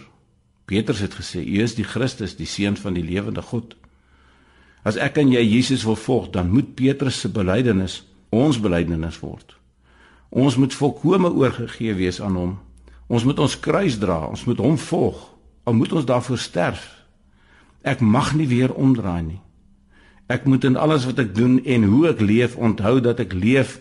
Petrus 0.66 1.00
het 1.00 1.14
gesê, 1.14 1.40
"U 1.40 1.64
is 1.64 1.76
die 1.76 1.84
Christus, 1.84 2.36
die 2.36 2.46
seun 2.46 2.78
van 2.78 2.94
die 2.94 3.04
lewende 3.04 3.42
God." 3.42 3.76
As 4.88 4.96
ek 4.96 5.20
en 5.20 5.34
jy 5.34 5.42
Jesus 5.44 5.84
wil 5.84 5.98
volg, 6.00 6.30
dan 6.32 6.52
moet 6.54 6.76
Petrus 6.78 7.20
se 7.20 7.32
belydenis 7.32 8.02
ons 8.32 8.60
belydenis 8.60 9.18
word. 9.20 9.56
Ons 10.32 10.56
moet 10.60 10.74
volkome 10.76 11.32
oorgegee 11.32 11.96
wees 11.96 12.22
aan 12.24 12.36
hom. 12.40 12.54
Ons 13.08 13.24
moet 13.28 13.40
ons 13.40 13.60
kruis 13.60 13.98
dra, 14.00 14.26
ons 14.28 14.44
moet 14.48 14.60
hom 14.64 14.78
volg. 14.80 15.20
Al 15.68 15.76
moet 15.76 15.92
ons 15.96 16.08
daarvoor 16.08 16.40
sterf. 16.40 16.86
Ek 17.84 18.04
mag 18.04 18.34
nie 18.36 18.48
weer 18.48 18.74
omdraai 18.76 19.24
nie. 19.24 19.42
Ek 20.28 20.48
moet 20.48 20.68
in 20.68 20.76
alles 20.76 21.08
wat 21.08 21.20
ek 21.24 21.36
doen 21.36 21.60
en 21.64 21.88
hoe 21.88 22.08
ek 22.12 22.24
leef 22.24 22.58
onthou 22.60 23.00
dat 23.04 23.20
ek 23.24 23.36
leef 23.36 23.78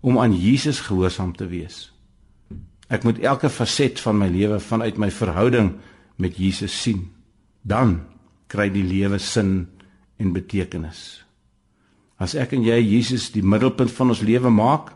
om 0.00 0.16
aan 0.20 0.32
Jesus 0.32 0.80
gehoorsaam 0.86 1.34
te 1.36 1.48
wees. 1.48 1.90
Ek 2.88 3.04
moet 3.04 3.20
elke 3.20 3.52
faset 3.52 4.00
van 4.00 4.16
my 4.18 4.28
lewe 4.32 4.60
vanuit 4.60 4.96
my 4.96 5.10
verhouding 5.12 5.74
met 6.16 6.40
Jesus 6.40 6.72
sien. 6.72 7.04
Dan 7.62 8.00
kry 8.48 8.70
die 8.72 8.84
lewe 8.84 9.20
sin 9.20 9.68
en 10.20 10.34
betekenis. 10.36 11.24
As 12.20 12.36
ek 12.36 12.52
en 12.52 12.64
jy 12.66 12.76
Jesus 12.84 13.30
die 13.32 13.44
middelpunt 13.44 13.92
van 13.96 14.12
ons 14.12 14.20
lewe 14.20 14.52
maak, 14.52 14.92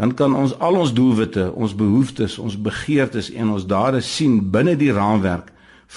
dan 0.00 0.14
kan 0.16 0.34
ons 0.38 0.54
al 0.62 0.78
ons 0.78 0.94
doelwitte, 0.94 1.50
ons 1.52 1.74
behoeftes, 1.76 2.38
ons 2.38 2.56
begeertes 2.56 3.28
en 3.34 3.52
ons 3.56 3.66
dade 3.68 4.00
sien 4.06 4.38
binne 4.52 4.76
die 4.78 4.92
raamwerk 4.94 5.50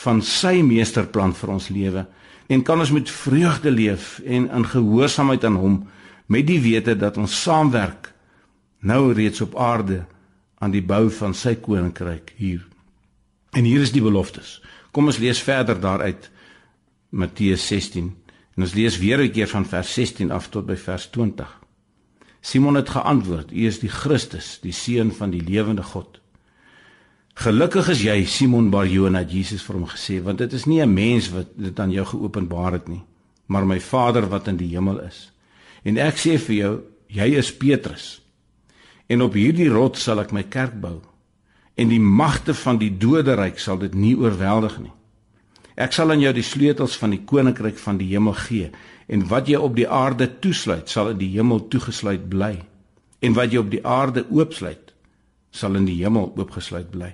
van 0.03 0.23
sy 0.25 0.59
meesterplan 0.65 1.35
vir 1.37 1.53
ons 1.53 1.69
lewe 1.69 2.05
en 2.51 2.63
kan 2.67 2.81
ons 2.83 2.91
met 2.91 3.09
vreugde 3.09 3.71
leef 3.71 4.17
en 4.25 4.49
in 4.49 4.65
gehoorsaamheid 4.67 5.45
aan 5.47 5.59
hom 5.59 5.77
met 6.31 6.47
die 6.47 6.59
wete 6.63 6.97
dat 6.99 7.19
ons 7.21 7.35
saamwerk 7.43 8.11
nou 8.81 9.13
reeds 9.13 9.43
op 9.45 9.55
aarde 9.55 10.01
aan 10.59 10.73
die 10.73 10.83
bou 10.83 11.07
van 11.13 11.35
sy 11.37 11.55
koninkryk 11.55 12.33
hier. 12.37 12.65
En 13.55 13.67
hier 13.67 13.83
is 13.83 13.93
die 13.95 14.03
beloftes. 14.03 14.59
Kom 14.91 15.07
ons 15.11 15.19
lees 15.21 15.39
verder 15.43 15.79
daaruit 15.79 16.27
Matteus 17.11 17.67
16 17.67 18.11
en 18.55 18.63
ons 18.63 18.73
lees 18.73 18.97
weer 18.97 19.19
'n 19.21 19.31
keer 19.31 19.47
van 19.47 19.65
vers 19.65 19.93
16 19.93 20.31
af 20.31 20.49
tot 20.49 20.65
by 20.65 20.75
vers 20.75 21.09
20. 21.09 21.59
Simon 22.41 22.75
het 22.75 22.89
geantwoord: 22.89 23.51
"U 23.51 23.65
is 23.67 23.79
die 23.79 23.89
Christus, 23.89 24.59
die 24.61 24.73
seun 24.73 25.11
van 25.11 25.29
die 25.29 25.41
lewende 25.41 25.83
God." 25.83 26.19
Gelukkig 27.33 27.89
is 27.89 28.01
jy 28.01 28.25
Simon 28.25 28.69
Barjona 28.69 29.23
Jesus 29.23 29.63
vir 29.63 29.75
hom 29.75 29.87
gesê 29.87 30.23
want 30.23 30.37
dit 30.37 30.53
is 30.53 30.65
nie 30.65 30.81
'n 30.81 30.93
mens 30.93 31.29
wat 31.29 31.47
dit 31.55 31.79
aan 31.79 31.91
jou 31.91 32.05
geopenbaar 32.05 32.71
het 32.71 32.87
nie 32.87 33.03
maar 33.51 33.67
my 33.67 33.79
Vader 33.83 34.27
wat 34.31 34.47
in 34.47 34.57
die 34.59 34.69
hemel 34.71 35.01
is. 35.03 35.27
En 35.83 35.99
ek 35.99 36.19
sê 36.21 36.37
vir 36.39 36.55
jou, 36.55 36.73
jy 37.11 37.27
is 37.35 37.51
Petrus. 37.51 38.21
En 39.11 39.25
op 39.25 39.35
hierdie 39.35 39.67
rots 39.71 40.05
sal 40.07 40.21
ek 40.23 40.31
my 40.35 40.45
kerk 40.47 40.77
bou 40.79 41.01
en 41.79 41.89
die 41.89 42.01
magte 42.03 42.53
van 42.53 42.77
die 42.77 42.91
doderyk 42.99 43.59
sal 43.59 43.79
dit 43.81 43.93
nie 43.97 44.13
oorweldig 44.19 44.75
nie. 44.83 44.91
Ek 45.81 45.95
sal 45.95 46.13
aan 46.13 46.21
jou 46.21 46.31
die 46.35 46.45
sleutels 46.45 46.97
van 47.01 47.15
die 47.15 47.23
koninkryk 47.25 47.79
van 47.81 47.97
die 47.97 48.11
hemel 48.11 48.35
gee 48.37 48.69
en 49.11 49.23
wat 49.31 49.49
jy 49.49 49.57
op 49.57 49.73
die 49.75 49.87
aarde 49.89 50.27
toesluit 50.43 50.91
sal 50.91 51.09
in 51.13 51.19
die 51.21 51.31
hemel 51.33 51.63
toegesluit 51.73 52.27
bly 52.29 52.53
en 53.25 53.37
wat 53.37 53.53
jy 53.53 53.61
op 53.63 53.71
die 53.71 53.81
aarde 53.87 54.25
oopsluit 54.29 54.93
sal 55.51 55.75
in 55.79 55.87
die 55.89 55.97
hemel 55.99 56.29
oopgesluit 56.37 56.91
bly. 56.93 57.11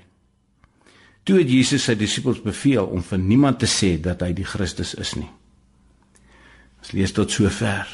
Toe 1.28 1.40
het 1.42 1.50
Jesus 1.52 1.88
sy 1.88 1.98
disippels 2.00 2.40
beveel 2.44 2.86
om 2.88 3.02
vir 3.04 3.20
niemand 3.20 3.60
te 3.64 3.68
sê 3.68 3.96
dat 4.00 4.22
hy 4.24 4.32
die 4.36 4.48
Christus 4.48 4.94
is 4.96 5.16
nie. 5.20 5.30
Ons 6.80 6.94
lees 6.96 7.12
tot 7.16 7.34
sover. 7.34 7.88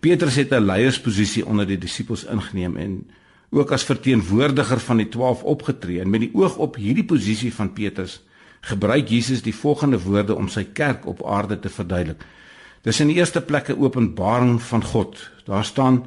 Petrus 0.00 0.36
het 0.36 0.52
'n 0.52 0.66
leiersposisie 0.66 1.46
onder 1.46 1.66
die 1.66 1.78
disippels 1.78 2.24
ingeneem 2.24 2.76
en 2.76 3.10
ook 3.50 3.72
as 3.72 3.84
verteenwoordiger 3.84 4.80
van 4.80 4.96
die 4.96 5.08
12 5.08 5.42
opgetree 5.42 6.00
en 6.00 6.10
met 6.10 6.20
die 6.20 6.34
oog 6.34 6.56
op 6.56 6.76
hierdie 6.76 7.04
posisie 7.04 7.52
van 7.52 7.72
Petrus 7.72 8.20
gebruik 8.60 9.08
Jesus 9.08 9.42
die 9.42 9.54
volgende 9.54 10.00
woorde 10.02 10.34
om 10.34 10.48
sy 10.48 10.64
kerk 10.64 11.06
op 11.06 11.24
aarde 11.26 11.58
te 11.60 11.68
verduidelik. 11.68 12.24
Dis 12.84 13.00
in 13.00 13.08
die 13.12 13.16
eerste 13.16 13.40
plek 13.40 13.68
'n 13.68 13.80
openbaring 13.80 14.62
van 14.62 14.84
God. 14.84 15.30
Daar 15.44 15.64
staan 15.64 16.06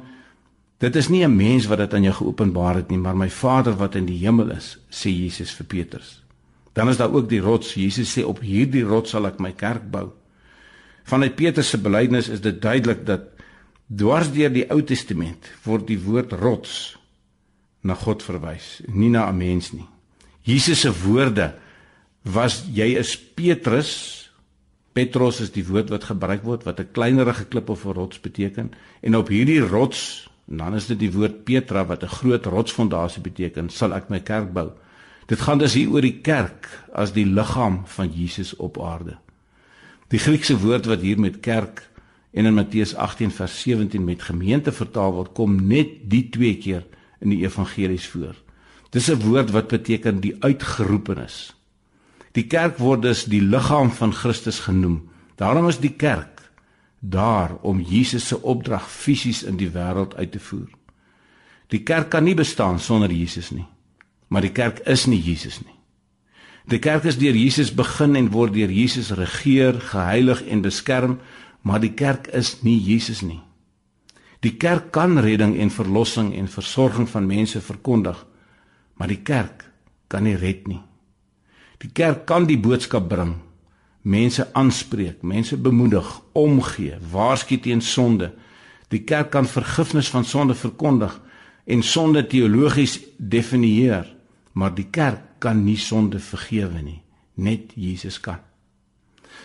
dit 0.78 0.96
is 0.96 1.08
nie 1.08 1.24
'n 1.24 1.36
mens 1.36 1.66
wat 1.66 1.78
dit 1.78 1.94
aan 1.94 2.02
jou 2.02 2.14
geopenbaar 2.14 2.74
het 2.74 2.88
nie, 2.88 2.98
maar 2.98 3.16
my 3.16 3.30
Vader 3.30 3.76
wat 3.76 3.94
in 3.94 4.06
die 4.06 4.18
hemel 4.18 4.50
is, 4.50 4.78
sê 4.90 5.10
Jesus 5.10 5.52
vir 5.52 5.66
Petrus. 5.66 6.22
Dan 6.72 6.88
is 6.88 6.96
daar 6.96 7.12
ook 7.12 7.28
die 7.28 7.40
rots. 7.40 7.74
Jesus 7.74 8.18
sê 8.18 8.24
op 8.24 8.40
hierdie 8.40 8.82
rots 8.82 9.10
sal 9.10 9.26
ek 9.26 9.38
my 9.38 9.52
kerk 9.52 9.90
bou. 9.90 10.10
Vanuit 11.04 11.34
Petrus 11.36 11.68
se 11.68 11.78
belydenis 11.78 12.28
is 12.28 12.40
dit 12.40 12.62
duidelik 12.62 13.06
dat 13.06 13.20
dwars 13.86 14.32
deur 14.32 14.52
die 14.52 14.70
Ou 14.70 14.82
Testament 14.82 15.50
word 15.62 15.86
die 15.86 16.00
woord 16.00 16.32
rots 16.32 16.96
na 17.84 17.94
God 17.94 18.22
verwys, 18.22 18.80
nie 18.86 19.10
na 19.10 19.28
'n 19.28 19.36
mens 19.36 19.72
nie. 19.72 19.86
Jesus 20.42 20.80
se 20.80 20.92
woorde 21.04 21.54
was 22.24 22.64
jy 22.72 22.94
is 22.96 23.14
Petrus. 23.36 23.92
Petros 24.94 25.40
is 25.42 25.50
die 25.52 25.64
woord 25.66 25.90
wat 25.92 26.06
gebruik 26.08 26.44
word 26.46 26.64
wat 26.64 26.80
'n 26.80 26.92
kleinerige 26.92 27.44
klip 27.44 27.68
of 27.68 27.84
'n 27.84 27.92
rots 27.92 28.20
beteken 28.20 28.72
en 29.02 29.16
op 29.16 29.28
hierdie 29.28 29.60
rots, 29.60 30.30
en 30.48 30.56
dan 30.56 30.74
is 30.74 30.86
dit 30.86 30.98
die 30.98 31.12
woord 31.12 31.44
Petra 31.44 31.84
wat 31.84 32.02
'n 32.02 32.08
groot 32.08 32.46
rotsfondasie 32.46 33.22
beteken, 33.22 33.68
sal 33.68 33.92
ek 33.92 34.08
my 34.08 34.20
kerk 34.20 34.52
bou. 34.52 34.70
Dit 35.26 35.40
gaan 35.40 35.58
dus 35.58 35.74
hier 35.74 35.90
oor 35.90 36.00
die 36.00 36.20
kerk 36.20 36.68
as 36.92 37.12
die 37.12 37.26
liggaam 37.26 37.82
van 37.86 38.10
Jesus 38.12 38.56
op 38.56 38.80
aarde. 38.80 39.16
Die 40.08 40.18
Griekse 40.18 40.58
woord 40.58 40.86
wat 40.86 41.00
hier 41.00 41.18
met 41.18 41.40
kerk 41.40 41.88
en 42.32 42.46
in 42.46 42.54
Matteus 42.54 42.94
18 42.94 43.30
vers 43.30 43.60
17 43.60 44.04
met 44.04 44.22
gemeente 44.22 44.72
vertaal 44.72 45.12
word, 45.12 45.32
kom 45.32 45.66
net 45.66 46.10
die 46.10 46.28
twee 46.30 46.56
keer 46.56 46.84
in 47.20 47.30
die 47.30 47.44
evangelies 47.44 48.06
voor. 48.06 48.34
Dis 48.90 49.10
'n 49.10 49.20
woord 49.20 49.50
wat 49.50 49.68
beteken 49.68 50.20
die 50.20 50.36
uitgeroepenes. 50.40 51.54
Die 52.34 52.46
kerk 52.50 52.80
word 52.82 53.04
dus 53.04 53.24
die 53.30 53.42
liggaam 53.42 53.92
van 53.94 54.12
Christus 54.14 54.64
genoem. 54.66 55.04
Daarom 55.38 55.68
is 55.70 55.78
die 55.82 55.94
kerk 55.94 56.42
daar 57.04 57.58
om 57.62 57.82
Jesus 57.84 58.26
se 58.28 58.38
opdrag 58.42 58.86
fisies 58.90 59.42
in 59.42 59.58
die 59.60 59.68
wêreld 59.70 60.16
uit 60.16 60.32
te 60.32 60.40
voer. 60.40 60.70
Die 61.68 61.82
kerk 61.84 62.08
kan 62.10 62.24
nie 62.24 62.34
bestaan 62.34 62.80
sonder 62.80 63.12
Jesus 63.12 63.50
nie. 63.50 63.66
Maar 64.28 64.46
die 64.48 64.54
kerk 64.56 64.80
is 64.88 65.06
nie 65.06 65.20
Jesus 65.20 65.60
nie. 65.60 65.74
Die 66.64 66.80
kerk 66.80 67.04
is 67.04 67.18
deur 67.20 67.36
Jesus 67.36 67.74
begin 67.76 68.16
en 68.16 68.30
word 68.32 68.54
deur 68.54 68.72
Jesus 68.72 69.12
regeer, 69.12 69.76
geheilig 69.92 70.40
en 70.48 70.62
beskerm, 70.64 71.18
maar 71.60 71.80
die 71.80 71.92
kerk 71.92 72.30
is 72.32 72.62
nie 72.64 72.78
Jesus 72.80 73.20
nie. 73.20 73.42
Die 74.40 74.56
kerk 74.56 74.90
kan 74.92 75.18
redding 75.20 75.58
en 75.60 75.70
verlossing 75.72 76.32
en 76.36 76.48
versorging 76.48 77.08
van 77.08 77.28
mense 77.28 77.60
verkondig, 77.60 78.16
maar 78.96 79.12
die 79.12 79.20
kerk 79.20 79.68
kan 80.08 80.24
nie 80.24 80.36
red 80.40 80.66
nie. 80.68 80.80
Die 81.82 81.90
kerk 81.92 82.24
kan 82.26 82.46
die 82.46 82.58
boodskap 82.60 83.08
bring, 83.08 83.34
mense 84.04 84.46
aanspreek, 84.52 85.22
mense 85.22 85.56
bemoedig, 85.56 86.06
omgee, 86.32 86.98
waarsku 87.10 87.58
teen 87.58 87.82
sonde. 87.82 88.32
Die 88.92 89.02
kerk 89.04 89.32
kan 89.34 89.48
vergifnis 89.48 90.10
van 90.12 90.24
sonde 90.24 90.54
verkondig 90.54 91.16
en 91.64 91.82
sonde 91.82 92.26
teologies 92.26 92.98
definieer, 93.18 94.06
maar 94.52 94.74
die 94.74 94.86
kerk 94.90 95.40
kan 95.42 95.64
nie 95.64 95.78
sonde 95.80 96.20
vergewe 96.20 96.82
nie, 96.82 97.00
net 97.34 97.72
Jesus 97.74 98.20
kan. 98.20 98.42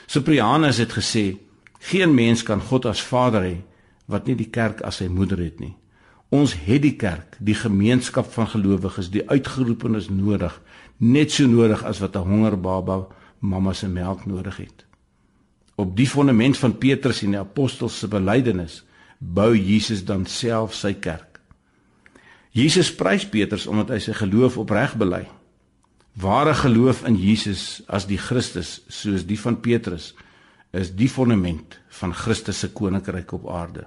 Cyprianus 0.10 0.80
het 0.82 0.94
gesê, 0.94 1.40
geen 1.80 2.14
mens 2.14 2.44
kan 2.44 2.62
God 2.62 2.86
as 2.90 3.02
Vader 3.02 3.46
hê 3.46 3.58
wat 4.10 4.28
nie 4.28 4.36
die 4.36 4.50
kerk 4.50 4.82
as 4.86 5.00
sy 5.00 5.08
moeder 5.08 5.40
het 5.40 5.60
nie. 5.62 5.76
Ons 6.34 6.56
het 6.66 6.82
die 6.82 6.96
kerk, 6.98 7.38
die 7.42 7.56
gemeenskap 7.58 8.28
van 8.34 8.50
gelowiges, 8.50 9.10
die 9.14 9.24
uitgeroepenes 9.30 10.10
nodig, 10.14 10.54
net 11.00 11.32
so 11.32 11.48
nodig 11.48 11.84
as 11.84 12.00
wat 12.00 12.16
'n 12.16 12.28
hongerbaba 12.28 13.08
mamma 13.40 13.74
se 13.74 13.88
melk 13.88 14.26
nodig 14.26 14.58
het. 14.58 14.86
Op 15.76 15.96
die 15.96 16.08
fondament 16.08 16.58
van 16.58 16.78
Petrus 16.78 17.22
en 17.24 17.32
die 17.32 17.40
apostels 17.40 18.00
se 18.00 18.08
belydenis 18.08 18.84
bou 19.18 19.56
Jesus 19.56 20.06
dan 20.06 20.26
self 20.26 20.74
sy 20.74 20.94
kerk. 20.94 21.40
Jesus 22.52 22.96
prys 22.96 23.28
Petrus 23.30 23.68
omdat 23.68 23.90
hy 23.90 24.00
sy 24.00 24.14
geloof 24.14 24.58
opreg 24.58 24.96
bely. 25.00 25.28
Ware 26.20 26.54
geloof 26.54 27.06
in 27.08 27.16
Jesus 27.16 27.82
as 27.88 28.08
die 28.10 28.18
Christus, 28.18 28.82
soos 28.88 29.26
die 29.26 29.40
van 29.40 29.60
Petrus, 29.62 30.14
is 30.72 30.92
die 30.96 31.10
fondament 31.10 31.80
van 32.02 32.14
Christus 32.14 32.60
se 32.60 32.72
koninkryk 32.76 33.32
op 33.34 33.48
aarde. 33.50 33.86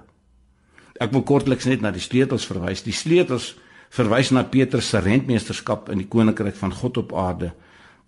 Ek 1.01 1.11
wil 1.11 1.23
kortliks 1.23 1.65
net 1.65 1.81
na 1.81 1.91
die 1.91 2.01
sleutels 2.03 2.45
verwys. 2.47 2.83
Die 2.85 2.95
sleutels 2.95 3.53
verwys 3.93 4.31
na 4.33 4.43
Petrus 4.49 4.89
se 4.89 5.01
rentmeesterskap 5.03 5.91
in 5.93 6.01
die 6.01 6.09
koninkryk 6.09 6.57
van 6.57 6.73
God 6.73 6.97
op 7.03 7.13
aarde. 7.17 7.51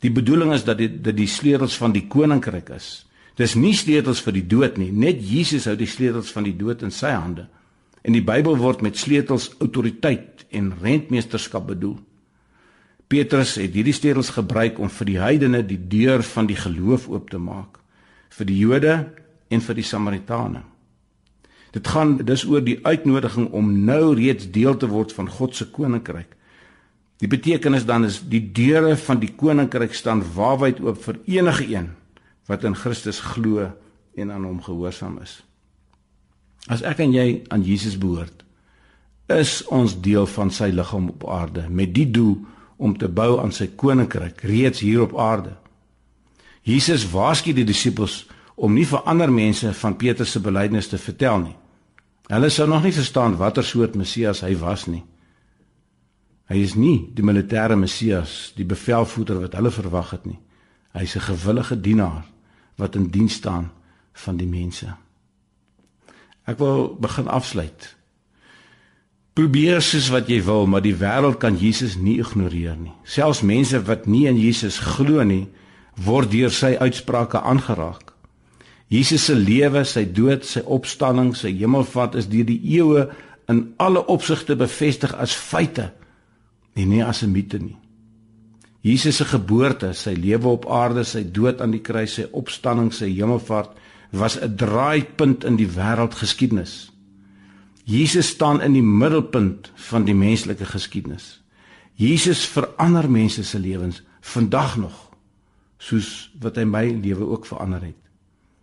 Die 0.02 0.12
bedoeling 0.13 0.54
is 0.56 0.65
dat 0.65 0.80
dit 0.82 0.98
die, 1.04 1.13
die 1.13 1.30
sleutels 1.30 1.78
van 1.78 1.93
die 1.95 2.08
koninkryk 2.10 2.71
is. 2.76 3.06
Dis 3.38 3.56
nie 3.60 3.74
sleutels 3.76 4.21
vir 4.24 4.38
die 4.38 4.45
dood 4.48 4.80
nie, 4.80 4.91
net 4.91 5.21
Jesus 5.21 5.67
hou 5.69 5.76
die 5.78 5.89
sleutels 5.89 6.32
van 6.34 6.48
die 6.48 6.56
dood 6.58 6.86
in 6.86 6.93
sy 6.95 7.12
hande. 7.13 7.48
En 8.06 8.15
die 8.15 8.24
Bybel 8.26 8.58
word 8.62 8.84
met 8.86 8.98
sleutels 8.98 9.50
autoriteit 9.60 10.45
en 10.56 10.74
rentmeesterskap 10.82 11.67
bedoel. 11.74 11.98
Petrus 13.12 13.58
het 13.62 13.76
hierdie 13.76 13.93
sleutels 13.93 14.32
gebruik 14.34 14.80
om 14.82 14.89
vir 14.89 15.10
die 15.10 15.19
heidene 15.21 15.62
die 15.65 15.78
deur 15.78 16.24
van 16.26 16.48
die 16.50 16.58
geloof 16.58 17.10
oop 17.12 17.30
te 17.30 17.41
maak, 17.41 17.78
vir 18.34 18.50
die 18.50 18.58
Jode 18.58 18.95
en 19.54 19.62
vir 19.62 19.78
die 19.78 19.86
Samaritane. 19.86 20.63
Dit 21.75 21.88
gaan 21.91 22.17
dus 22.23 22.45
oor 22.47 22.63
die 22.63 22.79
uitnodiging 22.85 23.49
om 23.51 23.73
nou 23.83 24.13
reeds 24.15 24.47
deel 24.51 24.77
te 24.79 24.88
word 24.88 25.11
van 25.13 25.27
God 25.27 25.55
se 25.55 25.67
koninkryk. 25.67 26.29
Die 27.19 27.27
betekenis 27.27 27.83
dan 27.88 28.07
is 28.07 28.21
die 28.23 28.39
deure 28.55 28.95
van 28.95 29.19
die 29.19 29.33
koninkryk 29.35 29.93
staan 29.95 30.23
waarwyd 30.35 30.79
oop 30.83 31.01
vir 31.03 31.19
enige 31.27 31.67
een 31.67 31.89
wat 32.47 32.63
in 32.63 32.77
Christus 32.79 33.19
glo 33.19 33.65
en 34.15 34.31
aan 34.31 34.45
hom 34.47 34.61
gehoorsaam 34.63 35.17
is. 35.23 35.41
As 36.71 36.83
ek 36.85 37.03
en 37.03 37.11
jy 37.11 37.43
aan 37.51 37.65
Jesus 37.67 37.97
behoort, 37.99 38.45
is 39.27 39.59
ons 39.73 39.97
deel 40.05 40.29
van 40.31 40.53
sy 40.53 40.69
liggaam 40.71 41.09
op 41.11 41.27
aarde 41.27 41.65
met 41.69 41.91
die 41.95 42.07
doel 42.07 42.38
om 42.77 42.95
te 42.97 43.09
bou 43.11 43.39
aan 43.41 43.51
sy 43.51 43.67
koninkryk 43.75 44.45
reeds 44.47 44.79
hier 44.85 45.03
op 45.03 45.17
aarde. 45.19 45.57
Jesus 46.63 47.03
waarsku 47.11 47.51
die 47.53 47.67
disippels 47.67 48.23
om 48.55 48.73
nie 48.73 48.88
vir 48.88 49.03
ander 49.03 49.31
mense 49.31 49.73
van 49.75 49.99
Petrus 49.99 50.31
se 50.31 50.39
belydenis 50.39 50.88
te 50.88 51.01
vertel 51.01 51.39
nie. 51.43 51.55
Hulle 52.27 52.49
sou 52.49 52.67
nog 52.67 52.83
nie 52.83 52.93
verstaan 52.93 53.38
watter 53.38 53.63
soort 53.63 53.95
Messias 53.95 54.41
hy 54.41 54.55
was 54.57 54.88
nie. 54.89 55.03
Hy 56.49 56.61
is 56.61 56.75
nie 56.77 57.09
die 57.13 57.25
militêre 57.25 57.77
Messias, 57.77 58.53
die 58.57 58.65
bevelvoerder 58.65 59.41
wat 59.45 59.57
hulle 59.57 59.71
verwag 59.73 60.11
het 60.13 60.25
nie. 60.25 60.39
Hy 60.93 61.03
is 61.03 61.15
'n 61.15 61.27
gewillige 61.29 61.81
dienaar 61.81 62.25
wat 62.77 62.95
in 62.95 63.09
diens 63.09 63.33
staan 63.33 63.71
van 64.13 64.38
die 64.38 64.47
mense. 64.47 64.95
Ek 66.45 66.57
wil 66.57 66.97
begin 66.99 67.27
afsluit. 67.27 67.95
Probeer 69.33 69.81
soos 69.81 70.09
wat 70.09 70.29
jy 70.29 70.43
wil, 70.43 70.65
maar 70.65 70.81
die 70.81 70.95
wêreld 70.95 71.38
kan 71.38 71.57
Jesus 71.57 71.95
nie 71.95 72.19
ignoreer 72.19 72.77
nie. 72.77 72.93
Selfs 73.03 73.41
mense 73.41 73.81
wat 73.83 74.05
nie 74.05 74.27
in 74.27 74.38
Jesus 74.38 74.79
glo 74.79 75.23
nie, 75.23 75.47
word 75.95 76.31
deur 76.31 76.51
sy 76.51 76.75
uitsprake 76.79 77.41
aangeraak. 77.41 78.05
Jesus 78.88 79.26
se 79.26 79.36
lewe, 79.36 79.82
sy 79.86 80.06
dood, 80.13 80.45
sy 80.45 80.62
opstanding, 80.62 81.34
sy 81.38 81.52
hemelvaart 81.58 82.19
is 82.19 82.30
deur 82.30 82.45
die 82.45 82.60
eeue 82.78 83.08
in 83.50 83.63
alle 83.82 84.04
opsigte 84.12 84.58
bevestig 84.58 85.13
as 85.17 85.34
feite 85.34 85.91
en 86.76 86.89
nie 86.89 87.04
as 87.04 87.24
'n 87.24 87.32
mite 87.32 87.60
nie. 87.60 87.78
Jesus 88.82 89.15
se 89.15 89.26
geboorte, 89.26 89.93
sy 89.93 90.13
lewe 90.13 90.48
op 90.48 90.65
aarde, 90.69 91.04
sy 91.04 91.24
dood 91.24 91.62
aan 91.62 91.71
die 91.71 91.82
kruis, 91.82 92.13
sy 92.13 92.26
opstanding, 92.32 92.93
sy 92.93 93.10
hemelvaart 93.10 93.71
was 94.12 94.38
'n 94.38 94.56
draaipunt 94.56 95.43
in 95.43 95.56
die 95.56 95.67
wêreldgeskiedenis. 95.67 96.91
Jesus 97.84 98.28
staan 98.28 98.62
in 98.62 98.74
die 98.74 98.84
middelpunt 98.84 99.71
van 99.76 100.06
die 100.06 100.15
menslike 100.15 100.65
geskiedenis. 100.65 101.41
Jesus 101.93 102.45
verander 102.45 103.10
mense 103.10 103.43
se 103.43 103.60
lewens 103.60 104.04
vandag 104.21 104.78
nog 104.78 105.12
soos 105.78 106.32
wat 106.39 106.56
hy 106.56 106.63
my 106.63 107.00
lewe 107.02 107.26
ook 107.26 107.45
verander 107.45 107.82
het 107.82 108.05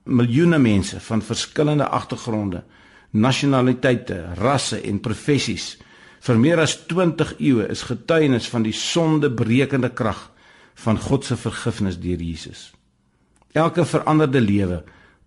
miljoene 0.04 0.58
mense 0.58 1.00
van 1.00 1.22
verskillende 1.22 1.86
agtergronde, 1.88 2.64
nasionaliteite, 3.10 4.34
rasse 4.38 4.80
en 4.80 5.00
professies 5.00 5.76
vir 6.22 6.38
meer 6.38 6.62
as 6.62 6.76
20 6.90 7.34
eeue 7.40 7.66
is 7.70 7.82
getuienis 7.88 8.46
van 8.50 8.62
die 8.62 8.74
sondebrekende 8.76 9.90
krag 9.90 10.28
van 10.84 10.98
God 10.98 11.26
se 11.26 11.36
vergifnis 11.36 11.98
deur 12.00 12.22
Jesus. 12.22 12.70
Elke 13.52 13.84
veranderde 13.84 14.40
lewe 14.40 14.82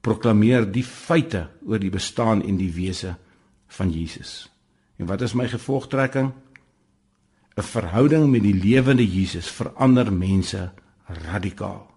proklameer 0.06 0.66
die 0.72 0.86
feite 0.86 1.48
oor 1.66 1.82
die 1.82 1.92
bestaan 1.94 2.42
en 2.46 2.58
die 2.58 2.72
wese 2.74 3.16
van 3.78 3.92
Jesus. 3.92 4.46
En 4.98 5.10
wat 5.10 5.22
is 5.22 5.36
my 5.36 5.48
gevolgtrekking? 5.48 6.32
'n 7.56 7.64
Verhouding 7.64 8.30
met 8.32 8.44
die 8.44 8.54
lewende 8.54 9.06
Jesus 9.06 9.48
verander 9.48 10.14
mense 10.14 10.72
radikaal. 11.08 11.95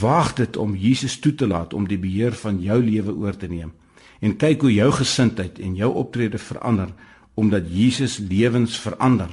Waag 0.00 0.34
dit 0.34 0.56
om 0.56 0.76
Jesus 0.76 1.18
toe 1.18 1.34
te 1.34 1.46
laat 1.46 1.74
om 1.74 1.88
die 1.88 1.98
beheer 1.98 2.32
van 2.32 2.60
jou 2.62 2.82
lewe 2.84 3.14
oor 3.14 3.36
te 3.36 3.48
neem. 3.48 3.72
En 4.20 4.36
kyk 4.36 4.60
hoe 4.60 4.72
jou 4.74 4.90
gesindheid 4.92 5.58
en 5.58 5.74
jou 5.74 5.92
optrede 5.94 6.38
verander 6.38 6.92
omdat 7.38 7.70
Jesus 7.70 8.18
lewens 8.18 8.78
verander. 8.82 9.30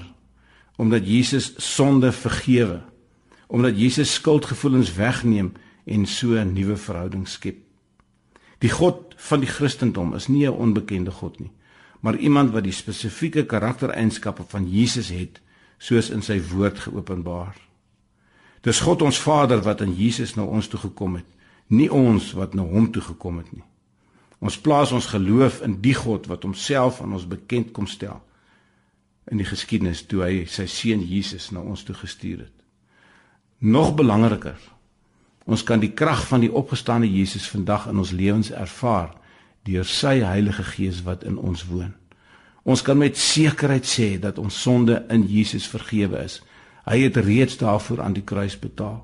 Omdat 0.78 1.08
Jesus 1.08 1.54
sonde 1.58 2.12
vergewe. 2.12 2.82
Omdat 3.48 3.80
Jesus 3.80 4.14
skuldgevoelens 4.14 4.94
wegneem 4.94 5.54
en 5.86 6.06
so 6.06 6.38
'n 6.38 6.54
nuwe 6.54 6.78
verhouding 6.78 7.28
skep. 7.28 7.58
Die 8.58 8.70
God 8.70 9.14
van 9.18 9.40
die 9.40 9.50
Christendom 9.50 10.14
is 10.14 10.28
nie 10.28 10.46
'n 10.46 10.54
onbekende 10.54 11.12
God 11.12 11.40
nie 11.40 11.52
maar 12.06 12.18
iemand 12.22 12.52
wat 12.54 12.68
die 12.68 12.76
spesifieke 12.76 13.48
karaktereienskappe 13.50 14.44
van 14.52 14.68
Jesus 14.70 15.10
het 15.10 15.40
soos 15.82 16.12
in 16.14 16.22
sy 16.22 16.38
woord 16.52 16.84
geopenbaar 16.86 17.56
Dis 18.66 18.82
God 18.82 19.04
ons 19.06 19.20
Vader 19.22 19.62
wat 19.62 19.84
in 19.86 19.94
Jesus 19.94 20.34
na 20.36 20.44
ons 20.44 20.68
toe 20.68 20.80
gekom 20.82 21.20
het, 21.20 21.28
nie 21.70 21.90
ons 21.94 22.32
wat 22.38 22.56
na 22.58 22.66
hom 22.66 22.90
toe 22.94 23.04
gekom 23.06 23.38
het 23.42 23.52
nie. 23.54 23.66
Ons 24.42 24.58
plaas 24.62 24.92
ons 24.94 25.08
geloof 25.14 25.62
in 25.66 25.78
die 25.82 25.94
God 25.98 26.26
wat 26.30 26.46
homself 26.46 27.02
aan 27.02 27.14
ons 27.14 27.28
bekend 27.30 27.72
kom 27.74 27.88
stel 27.90 28.22
in 29.32 29.40
die 29.42 29.48
geskiedenis 29.48 30.04
toe 30.06 30.22
hy 30.22 30.34
sy 30.50 30.68
seun 30.70 31.02
Jesus 31.06 31.50
na 31.54 31.64
ons 31.64 31.82
toe 31.86 31.96
gestuur 31.98 32.44
het. 32.46 32.54
Nog 33.62 33.96
belangriker, 33.98 34.58
ons 35.50 35.64
kan 35.66 35.82
die 35.82 35.94
krag 35.98 36.26
van 36.30 36.44
die 36.44 36.52
opgestane 36.54 37.10
Jesus 37.10 37.48
vandag 37.50 37.88
in 37.90 38.02
ons 38.02 38.14
lewens 38.14 38.52
ervaar 38.54 39.16
deur 39.66 39.86
sy 39.90 40.20
Heilige 40.22 40.66
Gees 40.76 41.02
wat 41.06 41.24
in 41.26 41.40
ons 41.42 41.66
woon. 41.70 41.94
Ons 42.66 42.82
kan 42.86 42.98
met 42.98 43.18
sekerheid 43.18 43.86
sê 43.86 44.16
dat 44.22 44.38
ons 44.42 44.62
sonde 44.62 45.00
in 45.14 45.26
Jesus 45.30 45.66
vergewe 45.70 46.22
is 46.26 46.42
Hy 46.86 47.00
het 47.02 47.18
reeds 47.18 47.58
daarvoor 47.58 48.02
aan 48.02 48.14
die 48.14 48.24
kruis 48.24 48.60
betaal. 48.60 49.02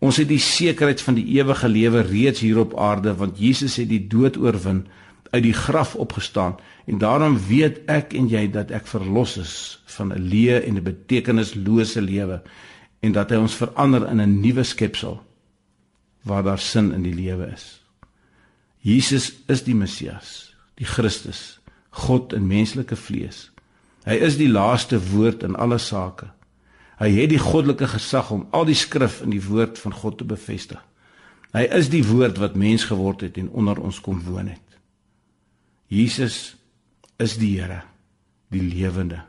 Ons 0.00 0.16
het 0.16 0.28
die 0.28 0.40
sekerheid 0.40 1.00
van 1.00 1.14
die 1.14 1.26
ewige 1.36 1.68
lewe 1.68 2.00
reeds 2.02 2.40
hier 2.40 2.58
op 2.58 2.78
aarde 2.78 3.14
want 3.14 3.38
Jesus 3.38 3.76
het 3.76 3.88
die 3.88 4.06
dood 4.08 4.36
oorwin, 4.36 4.86
uit 5.30 5.42
die 5.42 5.54
graf 5.54 5.94
opgestaan 5.94 6.56
en 6.84 6.98
daarom 6.98 7.38
weet 7.46 7.84
ek 7.86 8.14
en 8.18 8.26
jy 8.28 8.48
dat 8.50 8.72
ek 8.74 8.88
verlos 8.90 9.36
is 9.38 9.54
van 9.96 10.12
'n 10.12 10.28
leë 10.32 10.64
en 10.66 10.76
'n 10.76 10.82
betekenislose 10.82 12.02
lewe 12.02 12.42
en 13.00 13.12
dat 13.12 13.30
hy 13.30 13.36
ons 13.36 13.54
verander 13.54 14.08
in 14.08 14.20
'n 14.20 14.40
nuwe 14.40 14.62
skepsel 14.62 15.22
waar 16.22 16.42
daar 16.42 16.58
sin 16.58 16.92
in 16.92 17.02
die 17.02 17.14
lewe 17.14 17.46
is. 17.54 17.80
Jesus 18.80 19.32
is 19.46 19.62
die 19.62 19.74
Messias, 19.74 20.54
die 20.74 20.86
Christus, 20.86 21.60
God 21.90 22.32
in 22.32 22.46
menslike 22.46 22.96
vlees. 22.96 23.50
Hy 24.04 24.14
is 24.14 24.36
die 24.36 24.48
laaste 24.48 25.00
woord 25.10 25.42
in 25.42 25.56
alle 25.56 25.78
sake. 25.78 26.30
Hy 27.00 27.08
het 27.16 27.30
die 27.32 27.40
goddelike 27.40 27.88
gesag 27.88 28.30
om 28.34 28.46
al 28.52 28.66
die 28.68 28.76
skrif 28.76 29.22
in 29.24 29.32
die 29.32 29.42
woord 29.42 29.78
van 29.80 29.94
God 29.96 30.18
te 30.20 30.26
bevestig. 30.28 30.80
Hy 31.56 31.64
is 31.74 31.88
die 31.90 32.04
woord 32.06 32.38
wat 32.38 32.58
mens 32.60 32.84
geword 32.86 33.24
het 33.24 33.38
en 33.40 33.48
onder 33.50 33.80
ons 33.80 34.00
kom 34.04 34.20
woon 34.26 34.52
het. 34.52 34.76
Jesus 35.88 36.56
is 37.18 37.38
die 37.40 37.56
Here, 37.58 37.82
die 38.52 38.62
lewende. 38.62 39.24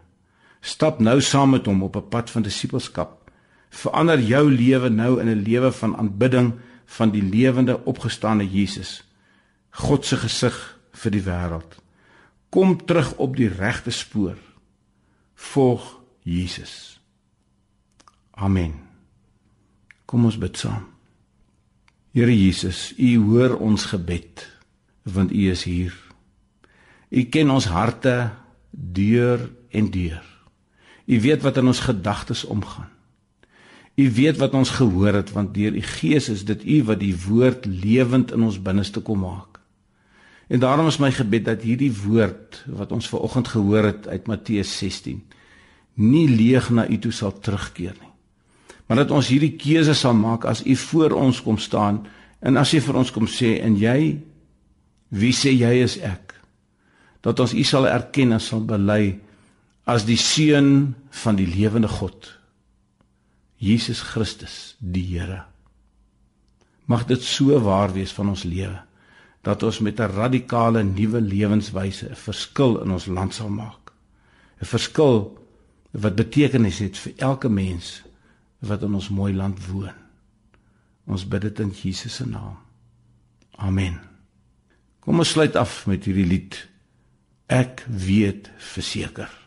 Stap 0.61 0.99
nou 0.99 1.17
saam 1.21 1.55
met 1.55 1.65
hom 1.65 1.81
op 1.83 1.95
'n 1.95 2.09
pad 2.09 2.29
van 2.29 2.43
disippelskap. 2.43 3.31
Verander 3.69 4.19
jou 4.19 4.51
lewe 4.51 4.89
nou 4.89 5.19
in 5.21 5.29
'n 5.29 5.43
lewe 5.43 5.71
van 5.71 5.97
aanbidding, 5.97 6.53
van 6.85 7.11
die 7.11 7.23
lewende 7.23 7.79
opgestane 7.85 8.45
Jesus, 8.49 9.03
God 9.69 10.05
se 10.05 10.17
gesig 10.17 10.79
vir 10.91 11.11
die 11.11 11.23
wêreld. 11.23 11.77
Kom 12.49 12.85
terug 12.85 13.13
op 13.17 13.35
die 13.35 13.47
regte 13.47 13.91
spoor. 13.91 14.35
Volg 15.35 16.01
Jesus. 16.23 17.00
Amen. 18.31 18.73
Kom 20.05 20.25
ons 20.25 20.37
bid 20.37 20.57
saam. 20.57 20.87
Here 22.11 22.31
Jesus, 22.35 22.91
U 22.99 23.17
hoor 23.31 23.57
ons 23.59 23.85
gebed 23.91 24.47
want 25.03 25.31
U 25.31 25.45
is 25.49 25.63
hier. 25.65 25.93
U 27.09 27.23
ken 27.33 27.49
ons 27.49 27.65
harte 27.71 28.31
deur 28.71 29.47
en 29.71 29.87
deur. 29.91 30.25
U 31.07 31.21
weet 31.21 31.41
wat 31.41 31.57
in 31.57 31.71
ons 31.71 31.79
gedagtes 31.79 32.43
omgaan. 32.45 32.89
U 33.95 34.05
weet 34.11 34.37
wat 34.37 34.53
ons 34.55 34.69
gehoor 34.77 35.17
het 35.19 35.31
want 35.35 35.55
deur 35.55 35.75
U 35.75 35.81
Gees 35.81 36.29
is 36.29 36.45
dit 36.47 36.63
U 36.63 36.83
wat 36.91 37.01
die 37.01 37.15
woord 37.25 37.65
lewend 37.65 38.31
in 38.31 38.45
ons 38.47 38.61
binneste 38.61 39.01
kom 39.01 39.23
maak. 39.25 39.59
En 40.51 40.59
daarom 40.59 40.87
is 40.91 40.99
my 40.99 41.11
gebed 41.15 41.47
dat 41.47 41.63
hierdie 41.63 41.91
woord 42.03 42.63
wat 42.67 42.91
ons 42.91 43.07
ver 43.07 43.23
oggend 43.23 43.47
gehoor 43.47 43.87
het 43.91 44.07
uit 44.07 44.27
Matteus 44.27 44.77
16 44.77 45.21
nie 45.95 46.27
leeg 46.29 46.69
na 46.71 46.87
U 46.87 46.97
toe 46.99 47.11
sal 47.11 47.33
terugkeer 47.39 47.95
nie. 47.99 48.10
Maar 48.91 49.05
dat 49.05 49.11
ons 49.15 49.29
hierdie 49.31 49.53
keuse 49.55 49.93
sal 49.95 50.17
maak 50.19 50.43
as 50.43 50.65
U 50.67 50.73
voor 50.75 51.13
ons 51.15 51.37
kom 51.39 51.55
staan 51.63 52.01
en 52.43 52.57
as 52.59 52.73
U 52.75 52.81
vir 52.83 52.97
ons 52.99 53.11
kom 53.15 53.23
sê 53.23 53.53
en 53.63 53.77
jy 53.79 54.19
wie 55.15 55.31
sê 55.31 55.53
jy 55.55 55.77
is 55.79 55.95
ek? 56.03 56.33
Dat 57.23 57.39
ons 57.39 57.53
U 57.55 57.63
sal 57.63 57.87
erken 57.87 58.35
en 58.35 58.43
sal 58.43 58.65
bely 58.67 59.15
as 59.87 60.03
die 60.03 60.19
seun 60.19 60.91
van 61.23 61.39
die 61.39 61.47
lewende 61.47 61.87
God 61.87 62.33
Jesus 63.63 64.03
Christus 64.11 64.75
die 64.83 65.05
Here 65.13 65.45
mag 66.91 67.07
dit 67.07 67.23
so 67.23 67.63
waar 67.63 67.95
wees 67.95 68.11
van 68.11 68.35
ons 68.35 68.43
lewe 68.43 68.75
dat 69.47 69.63
ons 69.63 69.79
met 69.79 70.03
'n 70.03 70.11
radikale 70.19 70.83
nuwe 70.83 71.23
lewenswyse 71.23 72.11
'n 72.11 72.23
verskil 72.27 72.81
in 72.83 72.91
ons 72.91 73.07
land 73.07 73.39
sal 73.39 73.47
maak 73.47 73.95
'n 74.59 74.67
verskil 74.75 75.31
wat 75.91 76.19
betekenis 76.19 76.83
het 76.83 76.97
vir 76.97 77.13
elke 77.31 77.47
mens 77.49 78.01
wat 78.61 78.85
in 78.85 78.93
ons 78.97 79.09
mooi 79.09 79.33
land 79.33 79.59
woon. 79.67 79.93
Ons 81.09 81.25
bid 81.27 81.41
dit 81.49 81.59
in 81.63 81.73
Jesus 81.75 82.15
se 82.21 82.27
naam. 82.29 82.57
Amen. 83.61 83.99
Kom 85.01 85.19
ons 85.19 85.33
sluit 85.33 85.55
af 85.57 85.83
met 85.89 86.05
hierdie 86.05 86.27
lied. 86.29 86.57
Ek 87.51 87.83
weet 87.89 88.51
verseker 88.71 89.40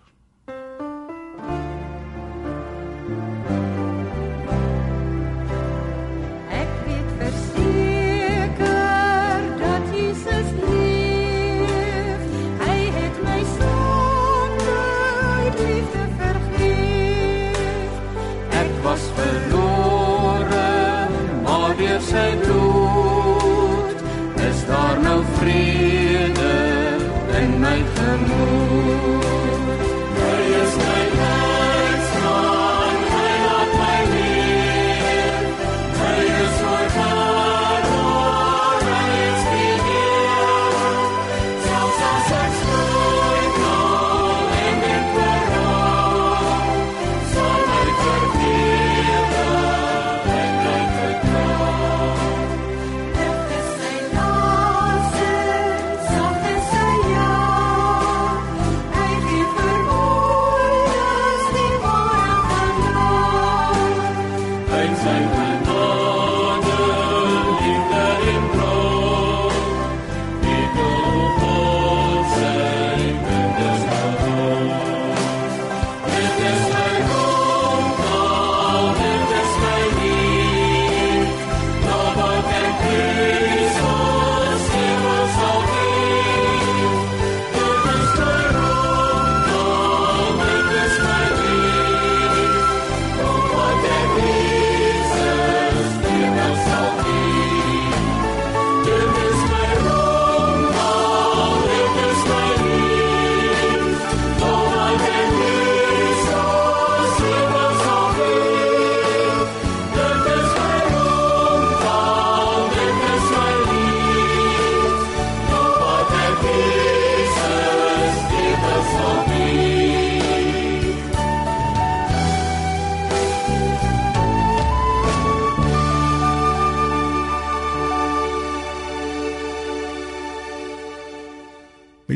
Met 22.25 22.74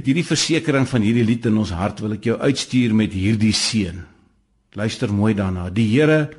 hierdie 0.09 0.25
versekering 0.25 0.87
van 0.88 1.05
hierdie 1.05 1.27
lied 1.27 1.47
in 1.51 1.59
ons 1.61 1.75
hart 1.77 1.99
wil 2.01 2.14
ek 2.16 2.31
jou 2.31 2.38
uitstuur 2.40 2.94
met 2.97 3.12
hierdie 3.12 3.53
seën. 3.53 3.99
Luister 4.79 5.12
mooi 5.12 5.35
daarna. 5.37 5.68
Die 5.68 5.85
Here 5.90 6.31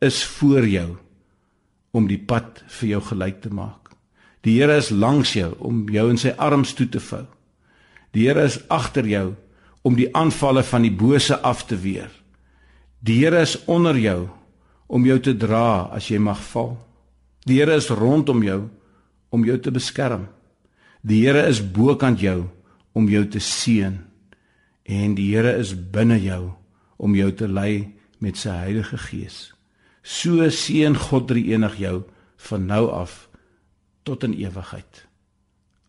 is 0.00 0.22
voor 0.38 0.64
jou 0.64 0.96
om 1.92 2.06
die 2.08 2.20
pad 2.20 2.62
vir 2.78 2.94
jou 2.94 3.02
gelyk 3.10 3.42
te 3.44 3.52
maak. 3.52 3.92
Die 4.40 4.56
Here 4.56 4.78
is 4.80 4.88
langs 4.88 5.34
jou 5.36 5.50
om 5.60 5.84
jou 5.92 6.06
in 6.08 6.20
sy 6.20 6.32
arms 6.40 6.72
toe 6.78 6.88
te 6.88 7.02
vou. 7.04 7.26
Die 8.16 8.24
Here 8.30 8.46
is 8.48 8.62
agter 8.72 9.04
jou 9.04 9.34
om 9.84 9.96
die 9.98 10.08
aanvalle 10.16 10.64
van 10.64 10.88
die 10.88 10.94
bose 10.94 11.36
af 11.44 11.66
te 11.68 11.76
weer. 11.76 12.08
Die 13.04 13.20
Here 13.20 13.44
is 13.44 13.58
onder 13.68 13.98
jou 14.00 14.30
om 14.88 15.04
jou 15.04 15.20
te 15.20 15.36
dra 15.36 15.90
as 15.92 16.08
jy 16.08 16.16
mag 16.16 16.40
val. 16.54 16.78
Die 17.44 17.60
Here 17.60 17.76
is 17.76 17.92
rondom 17.92 18.40
jou 18.46 18.62
om 19.28 19.44
jou 19.44 19.58
te 19.60 19.74
beskerm. 19.74 20.30
Die 21.04 21.26
Here 21.26 21.44
is 21.44 21.60
bokant 21.60 22.24
jou 22.24 22.46
om 22.98 23.06
jou 23.06 23.22
te 23.30 23.38
seën 23.42 24.00
en 24.88 25.14
die 25.14 25.28
Here 25.30 25.54
is 25.60 25.74
binne 25.94 26.18
jou 26.18 26.42
om 26.98 27.14
jou 27.14 27.30
te 27.30 27.46
lei 27.46 27.94
met 28.18 28.40
sy 28.40 28.56
Heilige 28.64 28.98
Gees. 28.98 29.38
So 30.02 30.42
seën 30.50 30.96
God 30.98 31.28
drie 31.30 31.46
enig 31.52 31.78
jou 31.78 32.02
van 32.48 32.66
nou 32.66 32.88
af 32.90 33.28
tot 34.08 34.24
in 34.26 34.34
ewigheid. 34.34 35.04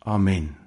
Amen. 0.06 0.59